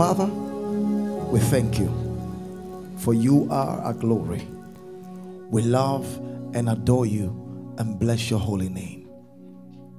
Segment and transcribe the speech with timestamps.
[0.00, 1.92] Father, we thank you
[2.96, 4.48] for you are our glory.
[5.50, 6.06] We love
[6.54, 9.10] and adore you and bless your holy name.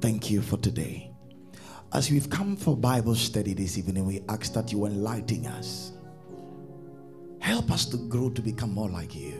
[0.01, 1.11] Thank you for today.
[1.93, 5.91] As we've come for Bible study this evening, we ask that you enlighten us.
[7.39, 9.35] Help us to grow to become more like you.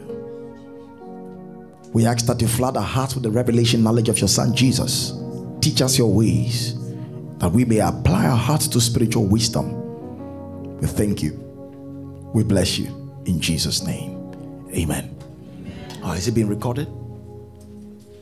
[1.92, 5.14] We ask that you flood our hearts with the revelation knowledge of your Son Jesus.
[5.60, 6.76] Teach us your ways,
[7.40, 9.81] that we may apply our hearts to spiritual wisdom.
[10.82, 11.34] We thank you.
[12.34, 12.88] We bless you.
[13.26, 14.18] In Jesus' name.
[14.74, 15.16] Amen.
[16.04, 16.88] Oh, is it being recorded?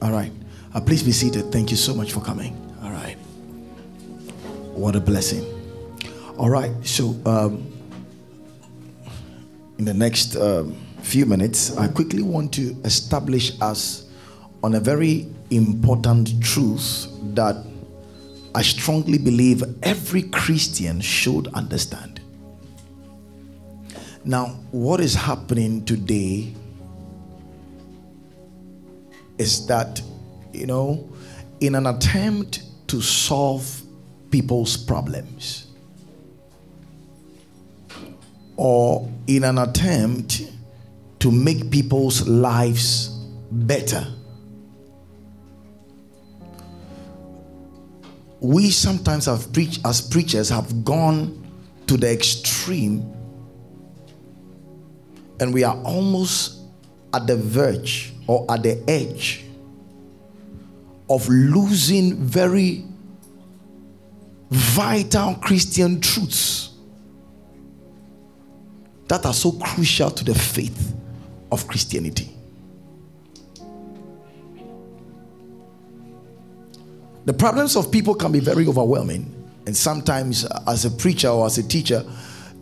[0.02, 0.32] All right.
[0.74, 1.52] Uh, please be seated.
[1.54, 2.54] Thank you so much for coming.
[2.84, 3.16] All right.
[4.76, 5.46] What a blessing.
[6.38, 6.72] All right.
[6.86, 7.66] So, um,
[9.78, 14.10] in the next um, few minutes, I quickly want to establish us
[14.64, 17.56] on a very important truth that
[18.54, 22.19] I strongly believe every Christian should understand.
[24.26, 26.54] Now, what is happening today
[29.38, 30.02] is that,
[30.52, 31.10] you know,
[31.62, 33.82] in an attempt to solve
[34.30, 35.68] people's problems,
[38.58, 40.52] or in an attempt
[41.20, 43.08] to make people's lives
[43.52, 44.06] better,
[48.42, 51.46] we sometimes have preached as preachers have gone
[51.88, 53.14] to the extreme
[55.40, 56.60] and we are almost
[57.14, 59.46] at the verge or at the edge
[61.10, 62.84] of losing very
[64.52, 66.72] vital Christian truths
[69.08, 70.96] that are so crucial to the faith
[71.52, 72.30] of Christianity.
[77.26, 81.58] The problems of people can be very overwhelming, and sometimes, as a preacher or as
[81.58, 82.04] a teacher,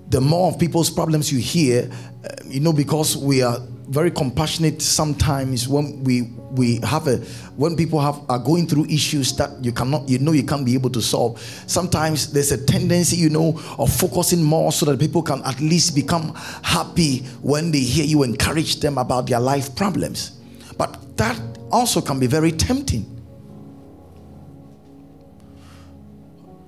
[0.09, 1.89] the more of people's problems you hear,
[2.23, 7.17] uh, you know, because we are very compassionate sometimes when we we have a
[7.55, 10.73] when people have are going through issues that you cannot you know you can't be
[10.73, 11.40] able to solve.
[11.68, 15.95] Sometimes there's a tendency you know of focusing more so that people can at least
[15.95, 20.39] become happy when they hear you encourage them about their life problems.
[20.78, 21.39] But that
[21.72, 23.06] also can be very tempting.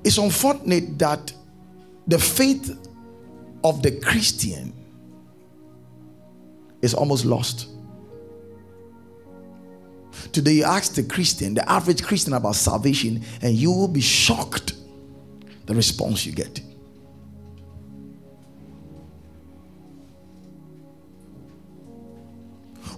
[0.04, 1.34] It's unfortunate that
[2.08, 2.89] the faith
[3.64, 4.74] of the Christian
[6.82, 7.68] is almost lost.
[10.32, 14.74] Today, you ask the Christian, the average Christian, about salvation, and you will be shocked
[15.66, 16.62] the response you get.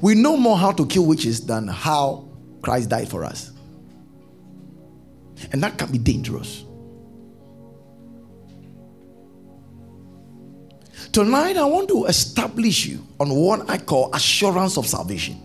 [0.02, 2.28] We know more how to kill witches than how
[2.62, 3.52] Christ died for us.
[5.52, 6.64] And that can be dangerous.
[11.12, 15.42] Tonight, I want to establish you on what I call assurance of salvation.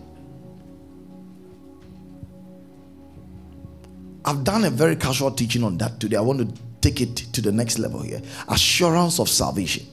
[4.23, 6.15] I've done a very casual teaching on that today.
[6.15, 9.85] I want to take it to the next level here assurance of salvation.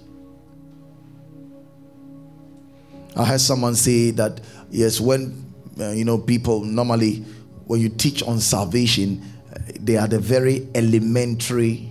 [3.16, 5.44] I heard someone say that, yes, when
[5.78, 7.24] uh, you know people normally,
[7.66, 9.22] when you teach on salvation,
[9.80, 11.88] they are the very elementary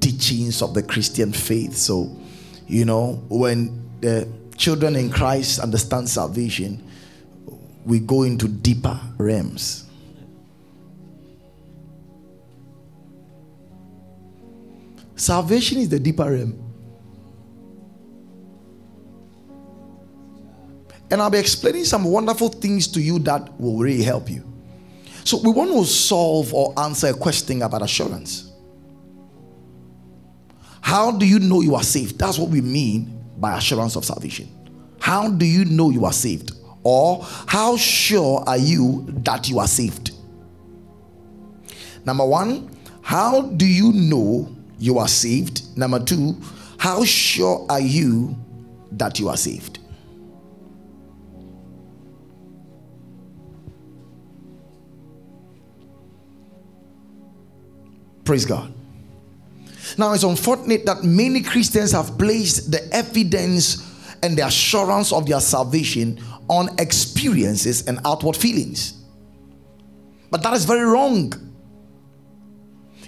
[0.00, 1.74] teachings of the Christian faith.
[1.74, 2.18] So
[2.72, 6.82] you know, when the children in Christ understand salvation,
[7.84, 9.84] we go into deeper realms.
[15.16, 16.58] Salvation is the deeper realm.
[21.10, 24.50] And I'll be explaining some wonderful things to you that will really help you.
[25.24, 28.51] So, we want to solve or answer a question about assurance.
[30.82, 32.18] How do you know you are saved?
[32.18, 34.48] That's what we mean by assurance of salvation.
[35.00, 36.52] How do you know you are saved?
[36.84, 40.10] Or how sure are you that you are saved?
[42.04, 42.68] Number one,
[43.00, 45.76] how do you know you are saved?
[45.78, 46.36] Number two,
[46.78, 48.36] how sure are you
[48.90, 49.78] that you are saved?
[58.24, 58.72] Praise God.
[59.98, 63.88] Now, it's unfortunate that many Christians have placed the evidence
[64.22, 69.02] and the assurance of their salvation on experiences and outward feelings.
[70.30, 71.32] But that is very wrong.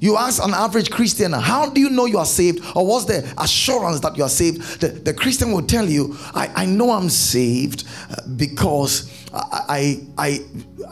[0.00, 2.62] You ask an average Christian, how do you know you are saved?
[2.74, 4.80] Or what's the assurance that you are saved?
[4.80, 10.40] The, the Christian will tell you, I, I know I'm saved uh, because I, I,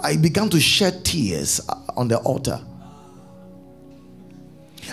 [0.02, 2.60] I began to shed tears uh, on the altar.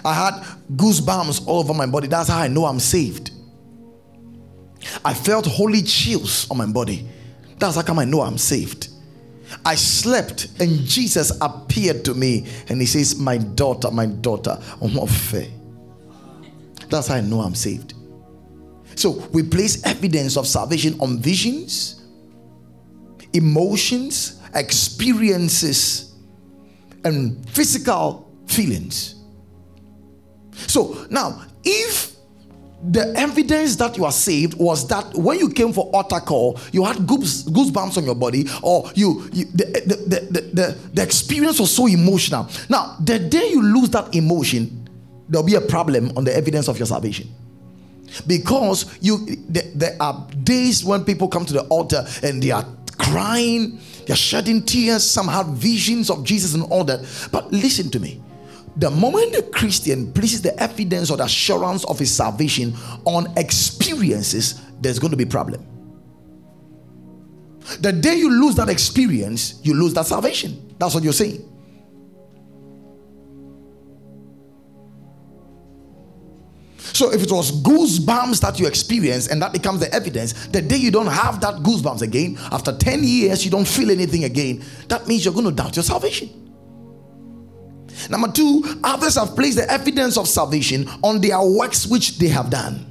[0.04, 0.34] I had
[0.76, 2.08] goosebumps all over my body.
[2.08, 3.32] That's how I know I'm saved.
[5.04, 7.08] I felt holy chills on my body.
[7.58, 8.90] That's how come I know I'm saved.
[9.66, 14.58] I slept and Jesus appeared to me and he says, My daughter, my daughter,
[16.90, 17.96] That's how I know I'm saved.
[18.96, 22.06] So we place evidence of salvation on visions,
[23.34, 26.16] emotions, experiences,
[27.04, 29.19] and physical feelings.
[30.68, 32.16] So now, if
[32.82, 36.86] the evidence that you are saved was that when you came for altar call, you
[36.86, 41.60] had goose, goosebumps on your body, or you, you the, the, the, the, the experience
[41.60, 42.50] was so emotional.
[42.70, 44.88] Now, the day you lose that emotion,
[45.28, 47.30] there'll be a problem on the evidence of your salvation.
[48.26, 52.66] Because you there are days when people come to the altar and they are
[52.98, 57.06] crying, they're shedding tears, some have visions of Jesus and all that.
[57.32, 58.20] But listen to me
[58.78, 62.74] the moment the Christian places the evidence or the assurance of his salvation
[63.06, 65.66] on experiences, there's going to be problem.
[67.82, 70.76] The day you lose that experience, you lose that salvation.
[70.80, 71.46] That's what you're saying.
[76.78, 80.78] So if it was goosebumps that you experience and that becomes the evidence, the day
[80.78, 85.08] you don't have that goosebumps again, after 10 years, you don't feel anything again, that
[85.08, 86.49] means you're going to doubt your salvation.
[88.10, 92.50] Number two, others have placed the evidence of salvation on their works which they have
[92.50, 92.86] done.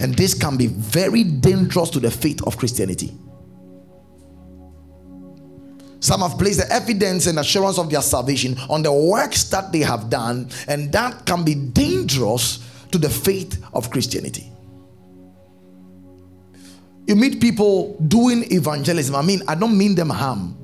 [0.00, 3.16] And this can be very dangerous to the faith of Christianity.
[6.00, 9.80] Some have placed the evidence and assurance of their salvation on the works that they
[9.80, 12.60] have done, and that can be dangerous
[12.92, 14.52] to the faith of Christianity.
[17.06, 19.14] You meet people doing evangelism.
[19.14, 20.56] I mean, I don't mean them harm,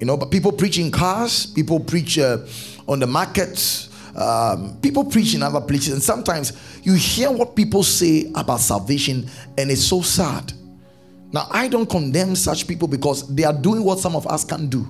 [0.00, 2.18] you know, but people preach in cars, people preach.
[2.18, 2.38] Uh,
[2.88, 3.90] on the markets.
[4.16, 6.52] Um, people preach in other places, and sometimes
[6.82, 9.28] you hear what people say about salvation,
[9.58, 10.52] and it's so sad.
[11.32, 14.68] Now, I don't condemn such people because they are doing what some of us can
[14.68, 14.86] do.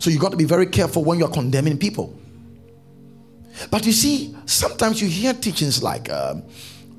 [0.00, 2.14] So you got to be very careful when you're condemning people.
[3.70, 6.42] But you see, sometimes you hear teachings like um,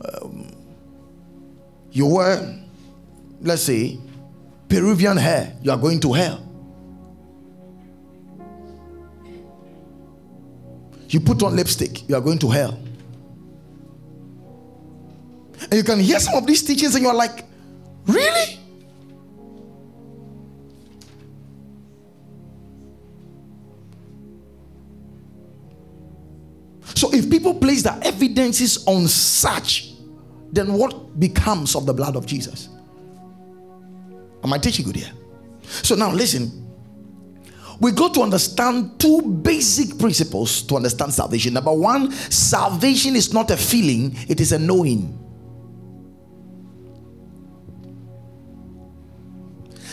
[0.04, 0.52] um,
[1.92, 2.56] you were,
[3.42, 4.00] let's say,
[4.68, 6.49] Peruvian hair, you are going to hell.
[11.10, 12.80] You put on lipstick, you are going to hell.
[15.64, 17.46] And you can hear some of these teachings and you're like,
[18.06, 18.60] really?
[26.96, 29.94] So if people place their evidences on such,
[30.52, 32.70] then what becomes of the blood of Jesus?
[34.44, 35.12] Am I teaching good here?
[35.62, 36.69] So now listen,
[37.80, 41.54] we got to understand two basic principles to understand salvation.
[41.54, 45.16] Number one, salvation is not a feeling, it is a knowing.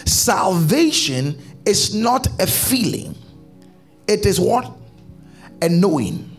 [0.05, 3.15] Salvation is not a feeling,
[4.09, 4.73] it is what?
[5.63, 6.33] A knowing.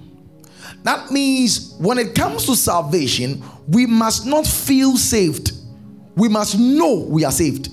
[0.84, 5.52] That means when it comes to salvation, we must not feel saved,
[6.16, 7.70] we must know we are saved.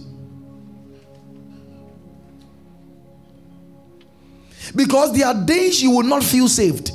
[4.75, 6.91] Because there are days you will not feel saved.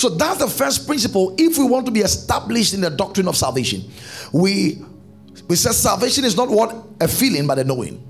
[0.00, 3.36] So that's the first principle if we want to be established in the doctrine of
[3.36, 3.84] salvation.
[4.32, 4.82] We
[5.48, 8.06] we say salvation is not what a feeling but a knowing.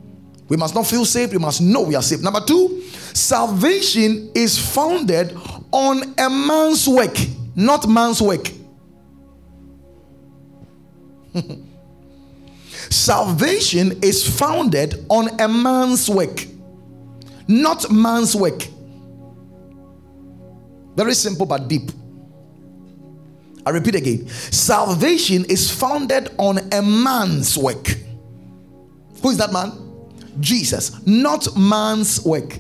[0.48, 2.22] We must not feel saved, we must know we are saved.
[2.24, 2.82] Number 2,
[3.14, 5.36] salvation is founded
[5.72, 7.16] on a man's work,
[7.54, 8.50] not man's work.
[12.90, 16.44] Salvation is founded on a man's work,
[17.46, 18.66] not man's work.
[20.96, 21.90] Very simple but deep.
[23.64, 27.86] I repeat again salvation is founded on a man's work.
[29.22, 29.72] Who is that man?
[30.40, 32.58] Jesus, not man's work.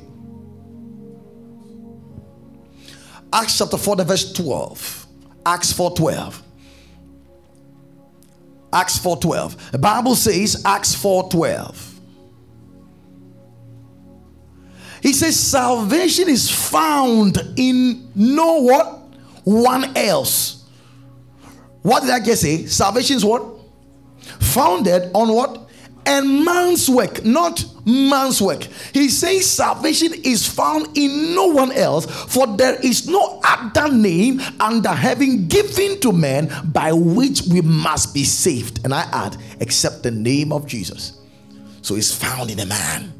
[3.32, 5.06] Acts chapter 4, verse 12.
[5.46, 6.42] Acts 4 12.
[8.72, 9.72] Acts 4:12.
[9.72, 11.90] The Bible says Acts 4:12.
[15.02, 19.02] He says salvation is found in no what?
[19.44, 20.64] One else.
[21.82, 22.66] What did I just say?
[22.66, 23.42] Salvation is what?
[24.40, 25.68] Founded on what?
[26.04, 27.64] And man's work, not
[28.10, 28.62] man's work.
[28.92, 34.40] He says salvation is found in no one else, for there is no other name
[34.58, 38.80] under heaven given to man by which we must be saved.
[38.84, 41.18] And I add, except the name of Jesus.
[41.82, 43.12] So it's found in a man.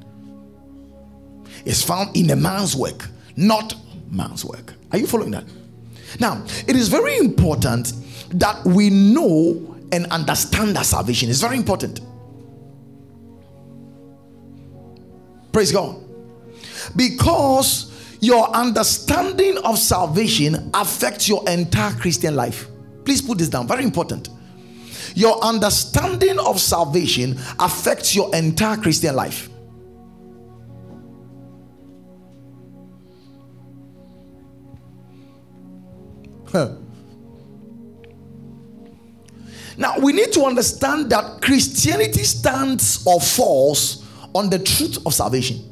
[1.65, 3.75] It's found in a man's work, not
[4.11, 4.75] man's work.
[4.93, 5.45] Are you following that?
[6.19, 7.93] Now, it is very important
[8.31, 11.29] that we know and understand that salvation.
[11.29, 12.01] It's very important.
[15.53, 15.97] Praise God.
[16.95, 17.91] Because
[18.21, 22.69] your understanding of salvation affects your entire Christian life.
[23.05, 23.67] Please put this down.
[23.67, 24.29] Very important.
[25.15, 29.49] Your understanding of salvation affects your entire Christian life.
[36.53, 36.77] Huh.
[39.77, 44.00] Now, we need to understand that Christianity stands or falls
[44.35, 45.67] on the truth of salvation.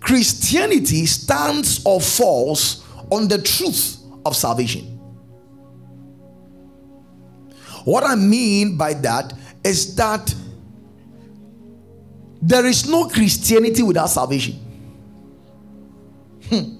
[0.00, 4.84] Christianity stands or falls on the truth of salvation.
[7.84, 9.32] What I mean by that
[9.64, 10.34] is that
[12.42, 14.54] there is no Christianity without salvation.
[16.48, 16.75] Hmm.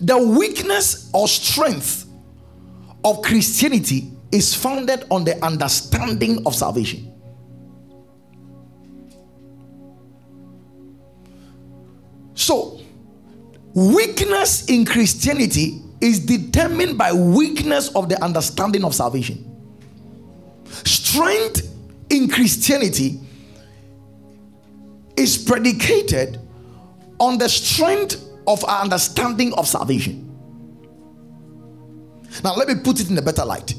[0.00, 2.06] The weakness or strength
[3.04, 7.12] of Christianity is founded on the understanding of salvation.
[12.34, 12.80] So,
[13.74, 19.42] weakness in Christianity is determined by weakness of the understanding of salvation.
[20.84, 21.74] Strength
[22.10, 23.20] in Christianity
[25.16, 26.38] is predicated
[27.18, 30.22] on the strength of our understanding of salvation.
[32.42, 33.74] Now, let me put it in a better light.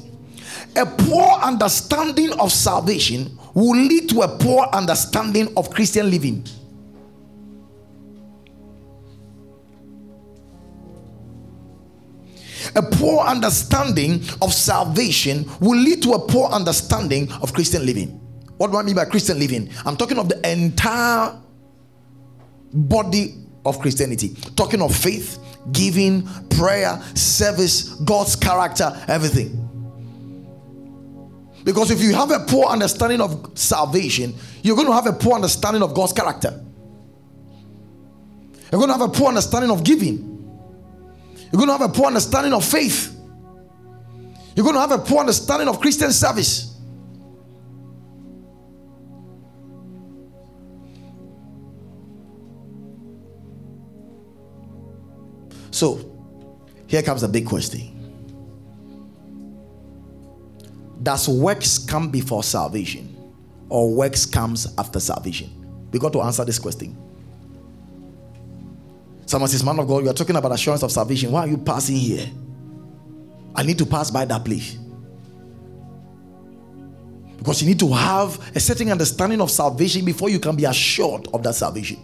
[0.76, 6.46] A poor understanding of salvation will lead to a poor understanding of Christian living.
[12.76, 18.10] A poor understanding of salvation will lead to a poor understanding of Christian living.
[18.58, 19.70] What do I mean by Christian living?
[19.86, 21.40] I'm talking of the entire
[22.74, 24.36] body of Christianity.
[24.56, 25.40] Talking of faith,
[25.72, 29.64] giving, prayer, service, God's character, everything.
[31.64, 34.34] Because if you have a poor understanding of salvation,
[34.64, 36.64] you're going to have a poor understanding of God's character.
[38.72, 40.18] You're going to have a poor understanding of giving.
[41.52, 43.14] You're going to have a poor understanding of faith.
[44.56, 46.77] You're going to have a poor understanding of Christian service.
[55.78, 56.00] So,
[56.88, 57.94] here comes the big question
[61.04, 63.16] Does works come before salvation
[63.70, 65.52] or works comes after salvation?
[65.92, 66.98] We got to answer this question.
[69.28, 71.32] Someone says, Man of God, you are talking about assurance of salvation.
[71.32, 72.26] Why are you passing here?
[73.54, 74.80] I need to pass by that place.
[77.38, 81.28] Because you need to have a certain understanding of salvation before you can be assured
[81.36, 82.00] of that salvation.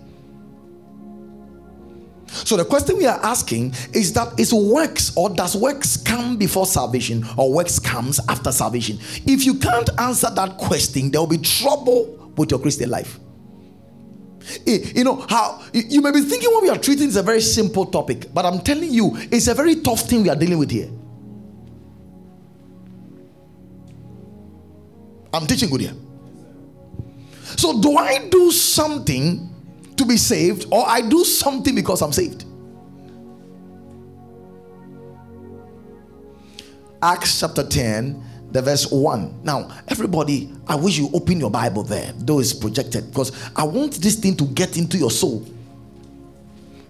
[2.33, 6.65] So the question we are asking is that is works or does works come before
[6.65, 8.97] salvation or works comes after salvation?
[9.25, 13.19] If you can't answer that question, there will be trouble with your Christian life.
[14.67, 17.39] Eh, you know how you may be thinking what we are treating is a very
[17.39, 20.71] simple topic, but I'm telling you, it's a very tough thing we are dealing with
[20.71, 20.89] here.
[25.33, 25.95] I'm teaching good here.
[27.55, 29.52] So, do I do something
[29.97, 32.45] to be saved, or I do something because I'm saved?
[37.01, 39.41] Acts chapter 10 the verse 1.
[39.43, 43.93] Now, everybody, I wish you open your Bible there, though it's projected, because I want
[43.95, 45.45] this thing to get into your soul.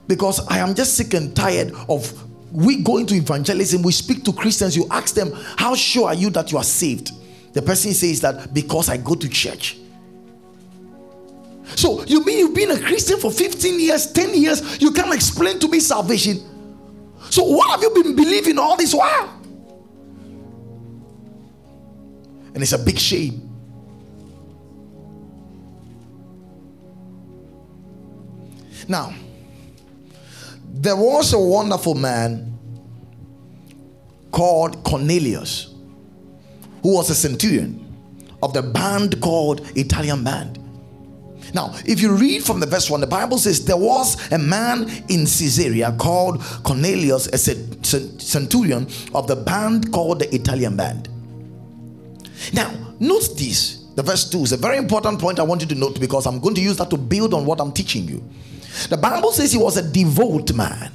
[0.06, 4.34] Because I am just sick and tired of we go into evangelism, we speak to
[4.34, 7.12] Christians, you ask them, How sure are you that you are saved?
[7.54, 9.78] The person says that because I go to church.
[11.76, 15.60] So, you mean you've been a Christian for 15 years, 10 years, you can't explain
[15.60, 16.40] to me salvation?
[17.30, 19.42] So, what have you been believing all this while?
[22.54, 23.50] And it's a big shame.
[28.88, 29.14] Now,
[30.74, 32.58] there was a wonderful man
[34.32, 35.74] called Cornelius
[36.82, 37.80] who was a centurion
[38.42, 40.60] of the band called Italian Band.
[41.54, 44.90] Now, if you read from the verse 1, the Bible says there was a man
[45.10, 51.10] in Caesarea called Cornelius, a centurion of the band called the Italian Band.
[52.54, 53.84] Now, note this.
[53.96, 56.40] The verse 2 is a very important point I want you to note because I'm
[56.40, 58.28] going to use that to build on what I'm teaching you.
[58.90, 60.92] The Bible says he was a devout man.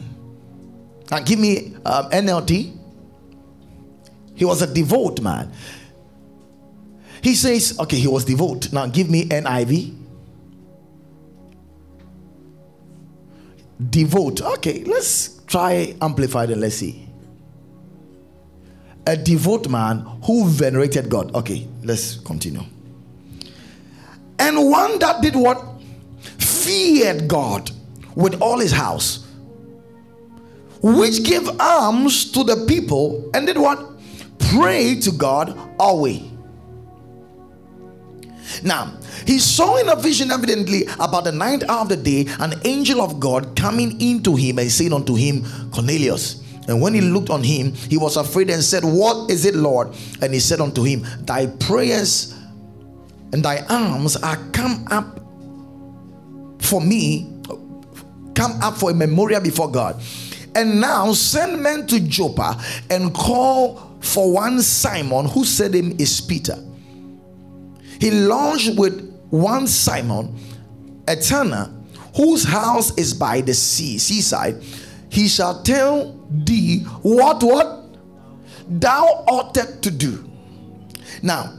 [1.11, 2.77] Now, give me um, NLT.
[4.35, 5.53] He was a devout man.
[7.23, 8.73] He says, okay, he was devout.
[8.73, 9.95] Now give me NIV.
[13.91, 14.43] Devote.
[14.43, 17.09] Okay, let's try amplified and let's see.
[19.07, 21.35] A devout man who venerated God.
[21.35, 22.63] Okay, let's continue.
[24.39, 25.65] And one that did what?
[26.19, 27.71] Feared God
[28.15, 29.27] with all his house,
[30.83, 33.93] which gave alms to the people and did what?
[34.39, 36.23] Pray to God always.
[38.63, 38.98] Now,
[39.29, 43.03] he saw in a vision evidently about the ninth hour of the day an angel
[43.03, 46.43] of God coming into him and saying unto him, Cornelius.
[46.67, 49.95] And when he looked on him, he was afraid and said, What is it, Lord?
[50.23, 52.35] And he said unto him, Thy prayers
[53.35, 55.21] and thy alms are come up
[56.63, 57.31] for me,
[58.35, 60.01] come up for a memorial before God.
[60.55, 62.59] And now send men to Joppa
[62.89, 66.57] and call for one Simon, who said him is Peter.
[68.01, 70.39] He lodged with one Simon,
[71.07, 71.73] a tanner,
[72.17, 74.63] whose house is by the sea, seaside.
[75.11, 77.97] He shall tell thee what what
[78.69, 80.31] thou oughtest to do.
[81.23, 81.55] Now,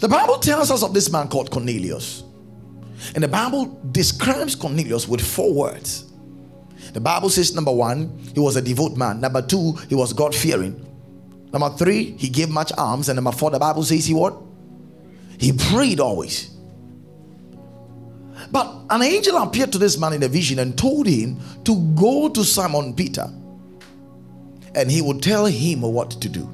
[0.00, 2.22] the Bible tells us of this man called Cornelius.
[3.14, 6.12] And the Bible describes Cornelius with four words.
[6.92, 9.20] The Bible says, number one, he was a devout man.
[9.20, 10.82] Number two, he was God fearing.
[11.52, 13.08] Number three, he gave much alms.
[13.08, 14.36] And number four, the Bible says he what?
[15.38, 16.50] He prayed always.
[18.50, 22.28] But an angel appeared to this man in a vision and told him to go
[22.28, 23.28] to Simon Peter
[24.76, 26.48] and he would tell him what to do.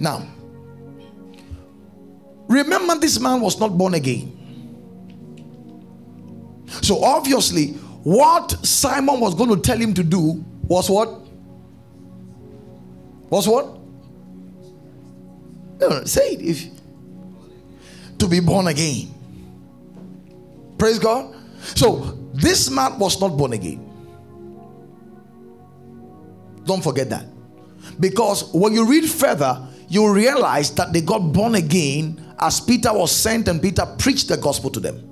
[0.00, 0.26] Now,
[2.48, 4.32] remember, this man was not born again.
[6.82, 7.68] So, obviously,
[8.02, 11.08] what Simon was going to tell him to do was what?
[13.30, 13.66] Was what?
[15.80, 16.42] No, no, say it.
[16.42, 16.75] If
[18.18, 19.12] to be born again.
[20.78, 21.34] Praise God.
[21.60, 23.82] So this man was not born again.
[26.64, 27.26] Don't forget that.
[27.98, 33.12] Because when you read further, you realize that they got born again as Peter was
[33.12, 35.02] sent and Peter preached the gospel to them.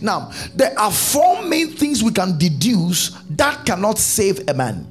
[0.00, 4.86] Now, there are four main things we can deduce that cannot save a man.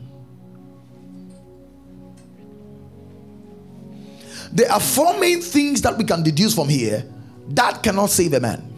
[4.51, 7.03] There are four main things that we can deduce from here
[7.49, 8.73] that cannot save a man.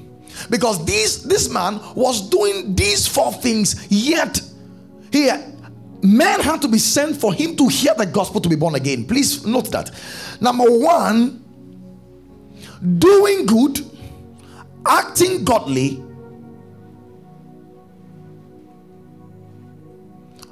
[0.50, 4.40] Because this, this man was doing these four things, yet
[5.12, 5.44] here
[6.02, 9.06] men had to be sent for him to hear the gospel to be born again.
[9.06, 9.92] Please note that.
[10.40, 11.44] Number one,
[12.98, 13.80] doing good,
[14.86, 16.02] acting godly,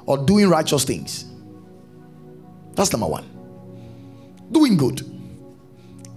[0.04, 1.26] or doing righteous things.
[2.74, 3.24] That's number one.
[4.52, 5.02] Doing good,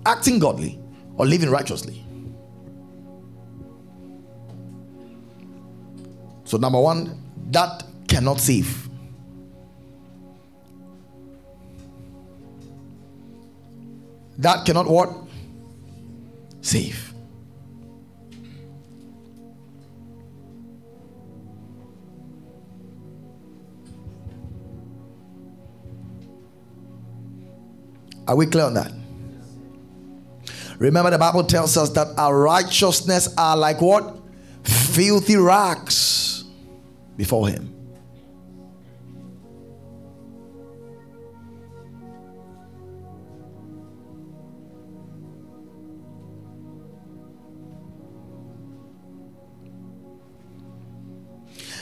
[0.06, 0.81] acting godly,
[1.17, 2.04] or living righteously.
[6.45, 7.17] So, number one,
[7.52, 8.89] that cannot save.
[14.38, 15.15] That cannot what?
[16.62, 17.13] Save.
[28.28, 29.01] Are we clear on that?
[30.82, 34.17] Remember, the Bible tells us that our righteousness are like what?
[34.63, 36.44] Filthy rags
[37.15, 37.67] before Him.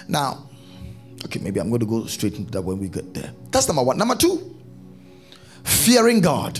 [0.10, 0.50] Now,
[1.24, 3.32] okay, maybe I'm going to go straight into that when we get there.
[3.50, 3.98] That's number one.
[3.98, 4.60] Number two,
[5.64, 6.60] fearing God.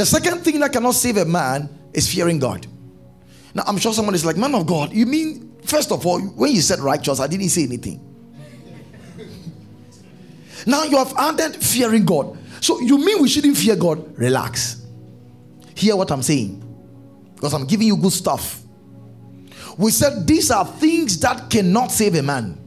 [0.00, 2.66] The second thing that cannot save a man is fearing God.
[3.52, 6.52] Now, I'm sure someone is like, Man of God, you mean, first of all, when
[6.52, 8.00] you said righteous, I didn't say anything.
[10.66, 12.38] now you have added fearing God.
[12.62, 14.18] So you mean we shouldn't fear God?
[14.18, 14.86] Relax.
[15.74, 16.64] Hear what I'm saying.
[17.34, 18.62] Because I'm giving you good stuff.
[19.76, 22.58] We said these are things that cannot save a man.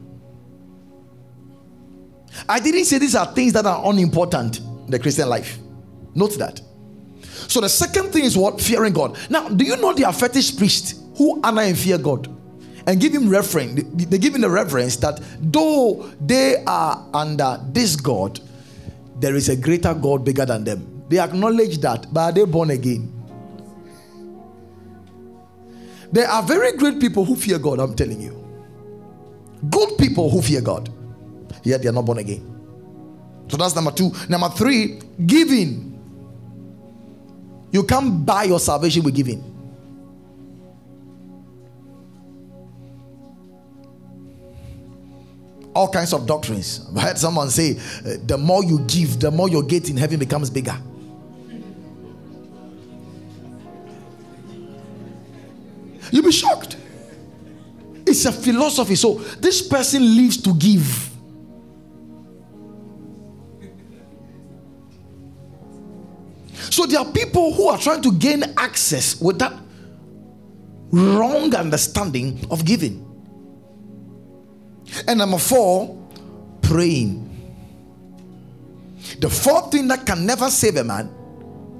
[2.48, 5.58] I didn't say these are things that are unimportant in the Christian life.
[6.14, 6.60] Note that.
[7.48, 8.60] So the second thing is what?
[8.60, 9.18] Fearing God.
[9.30, 12.28] Now, do you know there are fetish priests who honor and fear God?
[12.86, 13.82] And give him reference.
[13.94, 18.40] They give him the reverence that though they are under this God,
[19.20, 21.04] there is a greater God bigger than them.
[21.08, 23.10] They acknowledge that, but are they born again?
[26.12, 28.40] There are very great people who fear God, I'm telling you.
[29.70, 30.90] Good people who fear God.
[31.64, 32.50] yet they are not born again.
[33.48, 34.12] So that's number two.
[34.28, 35.93] Number three, giving.
[37.74, 39.42] You can't buy your salvation with giving.
[45.74, 46.88] All kinds of doctrines.
[46.96, 50.20] I heard someone say, uh, the more you give, the more your gate in heaven
[50.20, 50.78] becomes bigger.
[56.12, 56.76] You'll be shocked.
[58.06, 58.94] It's a philosophy.
[58.94, 61.10] So this person lives to give.
[66.70, 69.52] So there are people who are trying to gain access with that
[70.90, 73.00] wrong understanding of giving.
[75.06, 75.96] And number four,
[76.62, 77.30] praying.
[79.20, 81.12] The fourth thing that can never save a man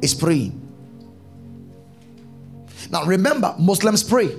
[0.03, 0.61] is praying.
[2.91, 4.31] Now remember, Muslims pray.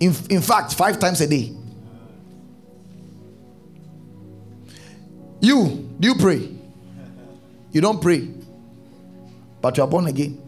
[0.00, 1.52] In, in fact, five times a day.
[5.40, 6.48] You, do you pray?
[7.70, 8.28] You don't pray
[9.64, 10.38] but you are born again.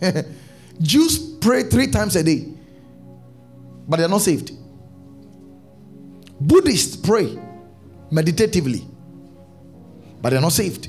[0.80, 2.48] Jews pray three times a day,
[3.86, 4.50] but they are not saved.
[6.40, 7.38] Buddhists pray
[8.10, 8.84] meditatively,
[10.20, 10.88] but they are not saved.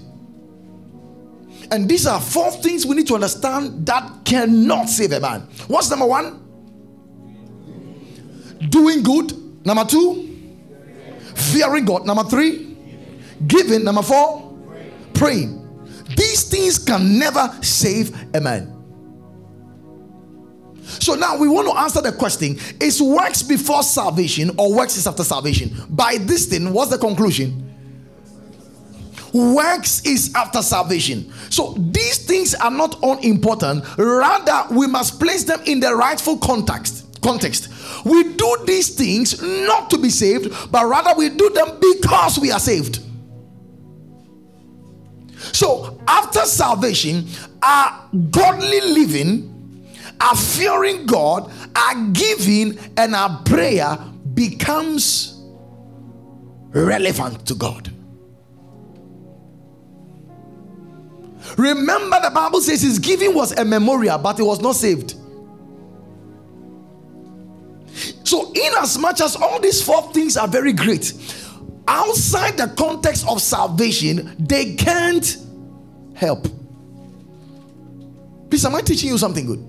[1.69, 5.41] And these are four things we need to understand that cannot save a man.
[5.67, 6.39] What's number one?
[8.67, 9.63] Doing good.
[9.63, 10.57] Number two,
[11.35, 12.07] fearing God.
[12.07, 12.77] Number three,
[13.45, 13.83] giving.
[13.83, 14.57] Number four,
[15.13, 15.62] praying.
[16.15, 18.73] These things can never save a man.
[20.85, 25.07] So now we want to answer the question is works before salvation or works is
[25.07, 25.71] after salvation?
[25.89, 27.71] By this thing, what's the conclusion?
[29.33, 31.31] Works is after salvation.
[31.49, 33.83] So these things are not unimportant.
[33.97, 37.19] Rather, we must place them in the rightful context.
[37.23, 37.69] Context.
[38.05, 42.51] We do these things not to be saved, but rather we do them because we
[42.51, 42.99] are saved.
[45.51, 47.27] So, after salvation,
[47.61, 49.49] our godly living,
[50.21, 53.97] our fearing God, our giving, and our prayer
[54.33, 55.41] becomes
[56.71, 57.91] relevant to God.
[61.57, 65.15] Remember, the Bible says his giving was a memorial, but he was not saved.
[68.23, 71.13] So, in as much as all these four things are very great,
[71.87, 75.37] outside the context of salvation, they can't
[76.15, 76.47] help.
[78.49, 79.65] Please, am I teaching you something good?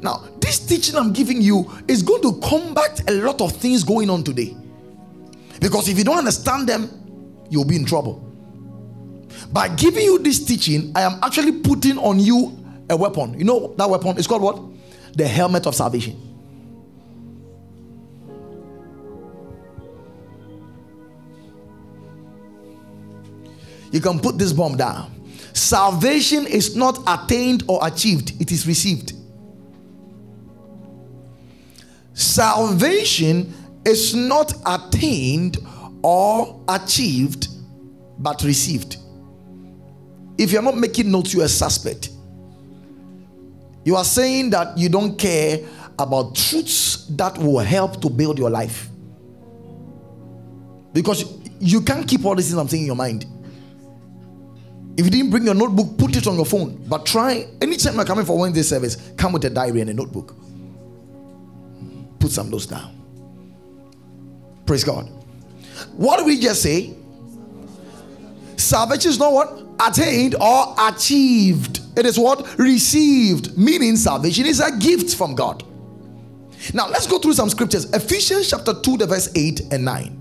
[0.00, 4.10] Now, this teaching I'm giving you is going to combat a lot of things going
[4.10, 4.56] on today.
[5.60, 6.90] Because if you don't understand them,
[7.48, 8.28] you'll be in trouble.
[9.52, 12.58] By giving you this teaching, I am actually putting on you
[12.90, 13.38] a weapon.
[13.38, 14.18] You know that weapon?
[14.18, 14.60] It's called what?
[15.14, 16.31] The helmet of salvation.
[23.92, 25.10] You can put this bomb down.
[25.52, 29.12] Salvation is not attained or achieved, it is received.
[32.14, 33.52] Salvation
[33.84, 35.58] is not attained
[36.02, 37.48] or achieved,
[38.18, 38.96] but received.
[40.38, 42.10] If you're not making notes, you're a suspect.
[43.84, 45.60] You are saying that you don't care
[45.98, 48.88] about truths that will help to build your life.
[50.92, 51.24] Because
[51.58, 53.26] you can't keep all these things I'm saying in your mind.
[54.96, 56.84] If you didn't bring your notebook, put it on your phone.
[56.86, 60.34] But try anytime you're coming for Wednesday service, come with a diary and a notebook.
[62.18, 62.94] Put some notes down.
[64.66, 65.08] Praise God.
[65.96, 66.94] What did we just say?
[68.56, 69.66] Salvation is not what?
[69.80, 71.80] Attained or achieved.
[71.96, 72.58] It is what?
[72.58, 73.56] Received.
[73.58, 75.64] Meaning salvation is a gift from God.
[76.72, 77.92] Now let's go through some scriptures.
[77.92, 80.18] Ephesians chapter 2, the verse 8 and 9.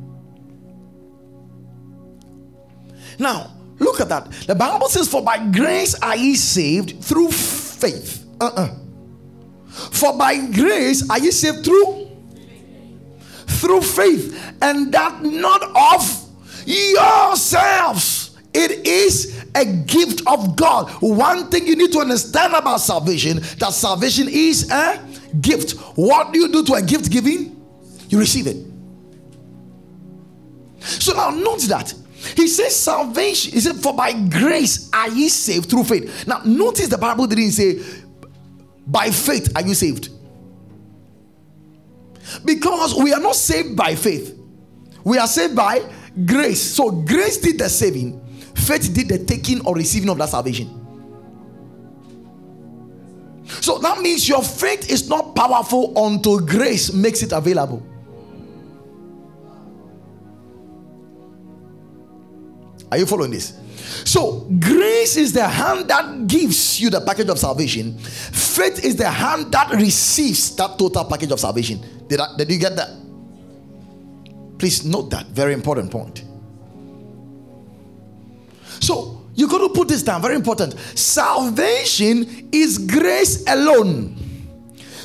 [3.20, 4.32] Now, Look at that.
[4.46, 8.24] The Bible says, For by grace are ye saved through faith.
[8.39, 8.76] Uh-uh.
[9.72, 12.10] For by grace are ye saved through
[13.48, 16.30] through faith, and that not of
[16.65, 18.38] yourselves.
[18.54, 20.91] It is a gift of God.
[21.02, 25.00] One thing you need to understand about salvation that salvation is a
[25.39, 25.72] gift.
[25.96, 27.56] What do you do to a gift giving?
[28.10, 28.58] You receive it.
[30.82, 31.94] So now note that
[32.36, 33.54] he says salvation.
[33.54, 36.28] He said, For by grace are ye saved through faith.
[36.28, 37.82] Now, notice the Bible didn't say,
[38.86, 40.10] By faith are you saved.
[42.46, 44.38] Because we are not saved by faith,
[45.04, 45.82] we are saved by
[46.26, 46.62] grace.
[46.62, 48.24] So, grace did the saving,
[48.56, 50.78] faith did the taking or receiving of that salvation.
[53.60, 57.86] So that means your faith is not powerful until grace makes it available.
[62.91, 63.58] Are you following this?
[64.06, 67.97] So, grace is the hand that gives you the package of salvation.
[67.97, 71.82] Faith is the hand that receives that total package of salvation.
[72.08, 72.89] Did, I, did you get that?
[74.58, 75.27] Please note that.
[75.27, 76.23] Very important point.
[78.82, 80.21] So, you got to put this down.
[80.21, 80.77] Very important.
[80.97, 84.15] Salvation is grace alone,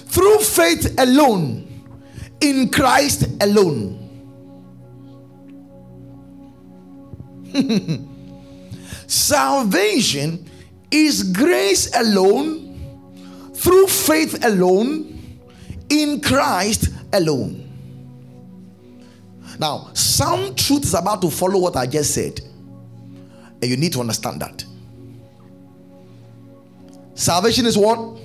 [0.06, 1.62] through faith alone,
[2.40, 4.05] in Christ alone.
[9.06, 10.48] Salvation
[10.90, 15.38] is grace alone, through faith alone,
[15.88, 17.62] in Christ alone.
[19.58, 22.40] Now, some truth is about to follow what I just said,
[23.62, 24.64] and you need to understand that.
[27.14, 28.18] Salvation is what?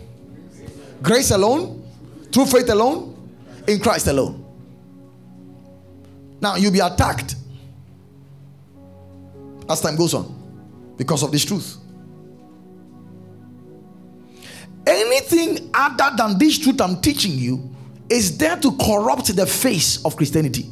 [1.01, 1.89] Grace alone,
[2.33, 3.15] through faith alone,
[3.67, 4.43] in Christ alone.
[6.41, 7.35] Now, you'll be attacked
[9.71, 11.77] as time goes on because of this truth.
[14.85, 17.73] Anything other than this truth I'm teaching you
[18.09, 20.69] is there to corrupt the face of Christianity.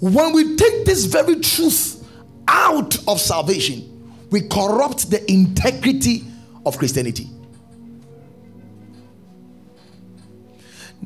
[0.00, 2.06] When we take this very truth
[2.46, 3.90] out of salvation,
[4.30, 6.24] we corrupt the integrity
[6.66, 7.28] of Christianity.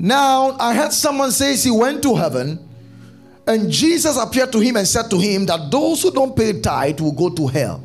[0.00, 2.68] Now, I heard someone say he went to heaven
[3.48, 7.00] and Jesus appeared to him and said to him that those who don't pay tithe
[7.00, 7.82] will go to hell.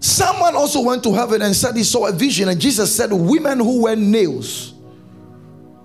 [0.00, 3.60] Someone also went to heaven and said he saw a vision, and Jesus said, Women
[3.60, 4.72] who wear nails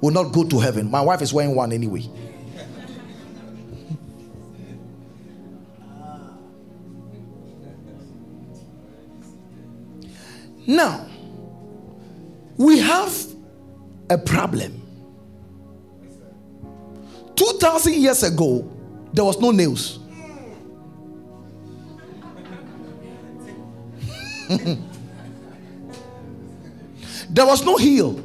[0.02, 0.90] will not go to heaven.
[0.90, 2.10] My wife is wearing one anyway.
[10.66, 11.06] now,
[12.58, 13.14] we have
[14.10, 14.82] a problem.
[17.36, 18.72] 2000 years ago,
[19.14, 20.00] there was no nails.
[27.30, 28.22] there was no heel.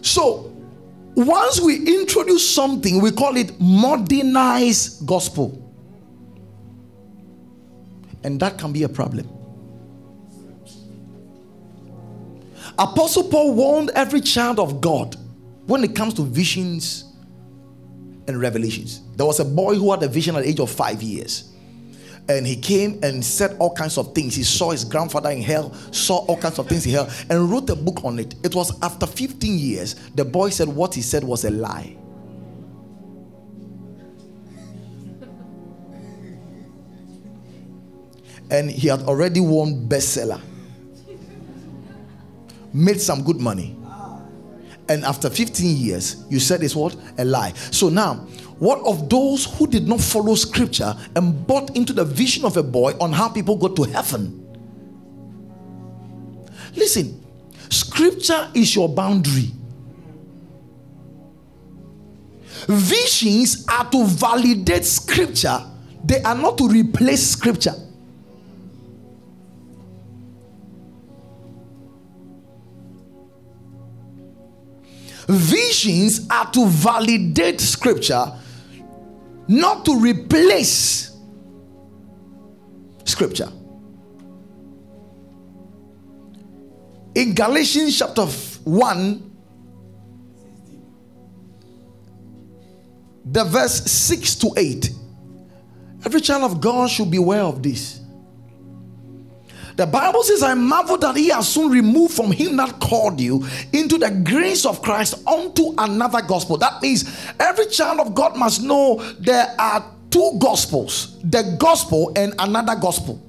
[0.00, 0.52] So,
[1.14, 5.63] once we introduce something, we call it modernized gospel
[8.24, 9.28] and that can be a problem.
[12.78, 15.16] Apostle Paul warned every child of God
[15.66, 17.04] when it comes to visions
[18.26, 19.02] and revelations.
[19.16, 21.50] There was a boy who had a vision at the age of five years.
[22.26, 24.34] And he came and said all kinds of things.
[24.34, 27.68] He saw his grandfather in hell, saw all kinds of things in hell, and wrote
[27.68, 28.34] a book on it.
[28.42, 31.96] It was after 15 years, the boy said what he said was a lie.
[38.54, 40.40] And he had already won bestseller.
[42.72, 43.76] Made some good money.
[44.88, 46.96] And after 15 years you said it's what?
[47.18, 47.52] A lie.
[47.70, 48.14] So now
[48.58, 52.62] what of those who did not follow scripture and bought into the vision of a
[52.62, 54.40] boy on how people go to heaven?
[56.76, 57.20] Listen
[57.70, 59.50] scripture is your boundary.
[62.66, 65.60] Visions are to validate scripture.
[66.04, 67.74] They are not to replace scripture
[75.28, 78.32] Visions are to validate scripture,
[79.48, 81.16] not to replace
[83.04, 83.50] scripture.
[87.14, 89.30] In Galatians chapter 1,
[93.26, 94.90] the verse 6 to 8,
[96.04, 98.03] every child of God should be aware of this.
[99.76, 103.44] The Bible says, I marvel that he has soon removed from him that called you
[103.72, 106.56] into the grace of Christ unto another gospel.
[106.58, 107.04] That means
[107.40, 113.20] every child of God must know there are two gospels the gospel and another gospel.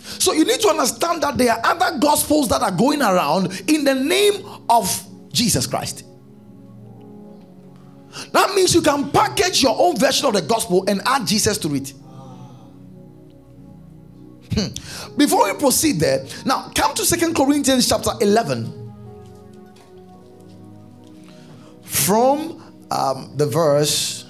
[0.00, 3.84] So you need to understand that there are other gospels that are going around in
[3.84, 6.04] the name of Jesus Christ.
[8.32, 11.74] That means you can package your own version of the gospel and add Jesus to
[11.74, 11.92] it.
[14.54, 15.16] Hmm.
[15.16, 18.82] Before we proceed there, now come to Second Corinthians chapter 11.
[21.82, 24.26] From um, the verse,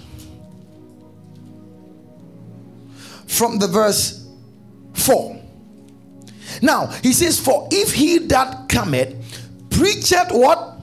[3.27, 4.27] from the verse
[4.95, 5.41] 4.
[6.63, 9.15] Now he says, For if he that cometh
[9.71, 10.75] preacheth what?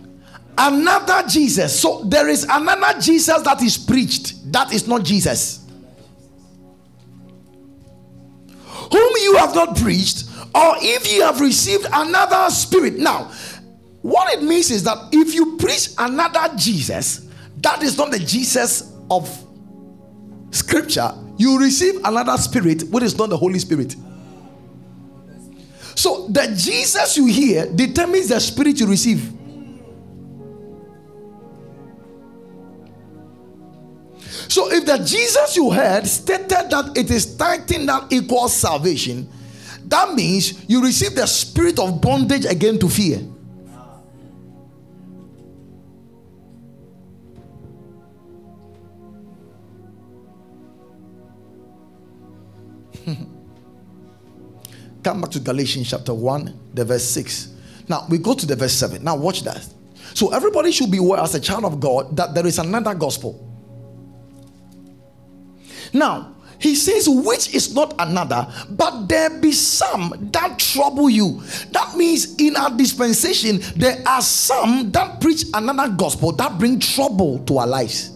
[0.58, 1.80] another Jesus.
[1.80, 4.52] So there is another Jesus that is preached.
[4.52, 5.61] That is not Jesus.
[8.92, 12.98] Whom you have not preached, or if you have received another spirit.
[12.98, 13.32] Now,
[14.02, 17.28] what it means is that if you preach another Jesus,
[17.58, 19.30] that is not the Jesus of
[20.52, 21.12] scripture.
[21.38, 23.96] You receive another spirit, which is not the Holy Spirit.
[25.96, 29.32] So the Jesus you hear determines the spirit you receive.
[34.52, 39.30] So if the Jesus you heard stated that it is tithing that equals salvation,
[39.86, 43.20] that means you receive the spirit of bondage again to fear.
[55.02, 57.54] Come back to Galatians chapter 1, the verse 6.
[57.88, 59.02] Now we go to the verse 7.
[59.02, 59.66] Now watch that.
[60.14, 63.51] So everybody should be aware as a child of God that there is another gospel.
[65.94, 71.42] Now, he says, which is not another, but there be some that trouble you.
[71.72, 77.40] That means in our dispensation, there are some that preach another gospel that bring trouble
[77.46, 78.16] to our lives.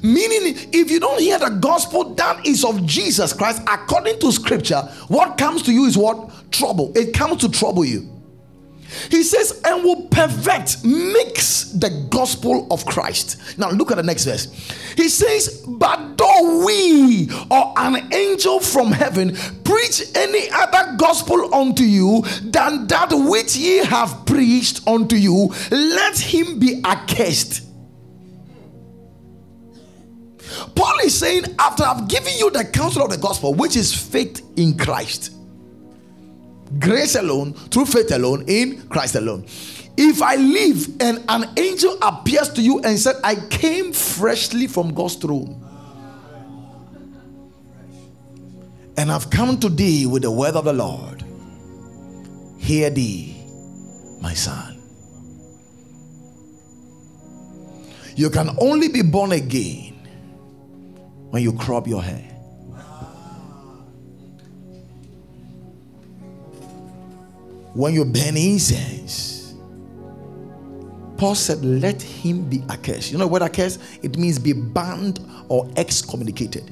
[0.00, 4.82] Meaning, if you don't hear the gospel that is of Jesus Christ according to scripture,
[5.08, 6.52] what comes to you is what?
[6.52, 6.92] Trouble.
[6.96, 8.17] It comes to trouble you.
[9.10, 13.58] He says, and will perfect, mix the gospel of Christ.
[13.58, 14.46] Now look at the next verse.
[14.96, 21.82] He says, but though we or an angel from heaven preach any other gospel unto
[21.82, 27.64] you than that which ye have preached unto you, let him be accursed.
[30.74, 34.42] Paul is saying, after I've given you the counsel of the gospel, which is faith
[34.56, 35.37] in Christ
[36.78, 39.44] grace alone, through faith alone, in Christ alone.
[39.96, 44.94] If I live and an angel appears to you and said, I came freshly from
[44.94, 45.64] God's throne,
[48.96, 51.24] and I've come to thee with the word of the Lord,
[52.58, 53.36] hear thee,
[54.20, 54.74] my son.
[58.14, 59.94] You can only be born again
[61.30, 62.27] when you crop your hair.
[67.78, 69.54] When you burn incense.
[71.16, 73.12] Paul said, Let him be accursed.
[73.12, 73.80] You know what accursed?
[74.02, 76.68] It means be banned or excommunicated.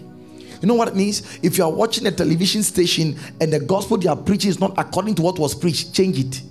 [0.60, 1.38] You know what it means?
[1.44, 4.74] If you are watching a television station and the gospel they are preaching is not
[4.76, 6.42] according to what was preached, change it.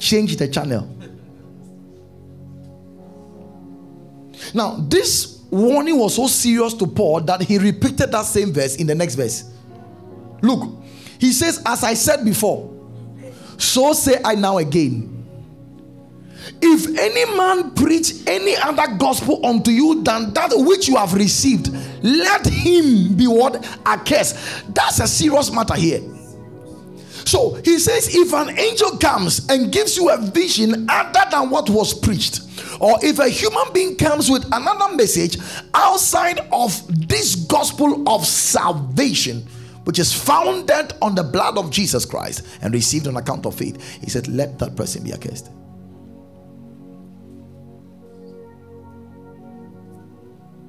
[0.00, 0.90] Change the channel.
[4.52, 8.88] Now, this warning was so serious to Paul that he repeated that same verse in
[8.88, 9.44] the next verse.
[10.42, 10.83] Look,
[11.18, 12.70] he says, As I said before,
[13.58, 15.10] so say I now again.
[16.60, 21.70] If any man preach any other gospel unto you than that which you have received,
[22.02, 23.64] let him be what?
[23.86, 24.74] Accursed.
[24.74, 26.00] That's a serious matter here.
[27.24, 31.70] So he says, if an angel comes and gives you a vision other than what
[31.70, 32.42] was preached,
[32.80, 35.38] or if a human being comes with another message
[35.72, 39.46] outside of this gospel of salvation,
[39.84, 43.80] which is founded on the blood of Jesus Christ and received on account of faith,
[44.00, 45.50] he said, Let that person be accursed.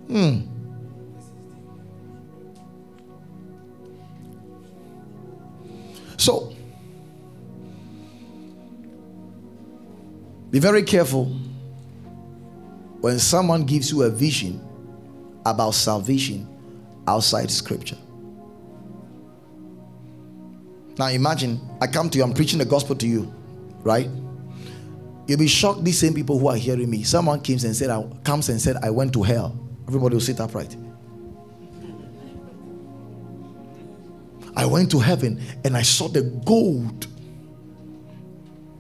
[0.08, 0.42] Hmm.
[6.18, 6.54] So,
[10.52, 11.26] be very careful
[13.02, 14.66] when someone gives you a vision
[15.46, 16.48] about salvation
[17.08, 17.98] outside scripture.
[20.98, 23.34] Now imagine I come to you, I'm preaching the gospel to you,
[23.84, 24.10] right?
[25.28, 25.84] You'll be shocked.
[25.84, 27.04] These same people who are hearing me.
[27.04, 29.58] Someone comes and said, I, comes and said, I went to hell.
[29.88, 30.76] Everybody will sit upright.
[34.56, 37.08] I went to heaven and I saw the gold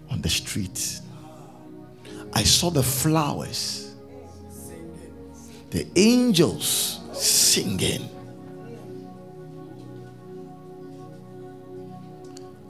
[0.09, 1.01] on the street.
[2.31, 3.95] I saw the flowers,
[5.71, 8.09] the angels singing.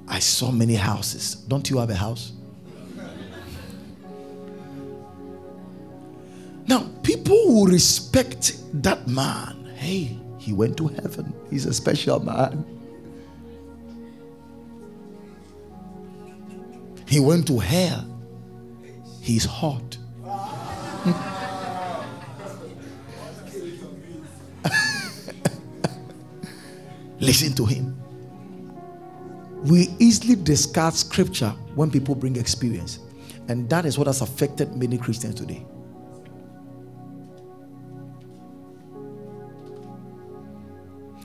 [0.08, 1.36] I saw many houses.
[1.36, 2.32] Don't you have a house?
[6.68, 9.74] Now, people will respect that man.
[9.76, 11.34] Hey, he went to heaven.
[11.50, 12.66] He's a special man.
[17.08, 18.06] He went to hell.
[19.22, 19.98] He's hot.
[27.20, 27.95] Listen to him.
[29.66, 33.00] We easily discard scripture when people bring experience.
[33.48, 35.66] And that is what has affected many Christians today.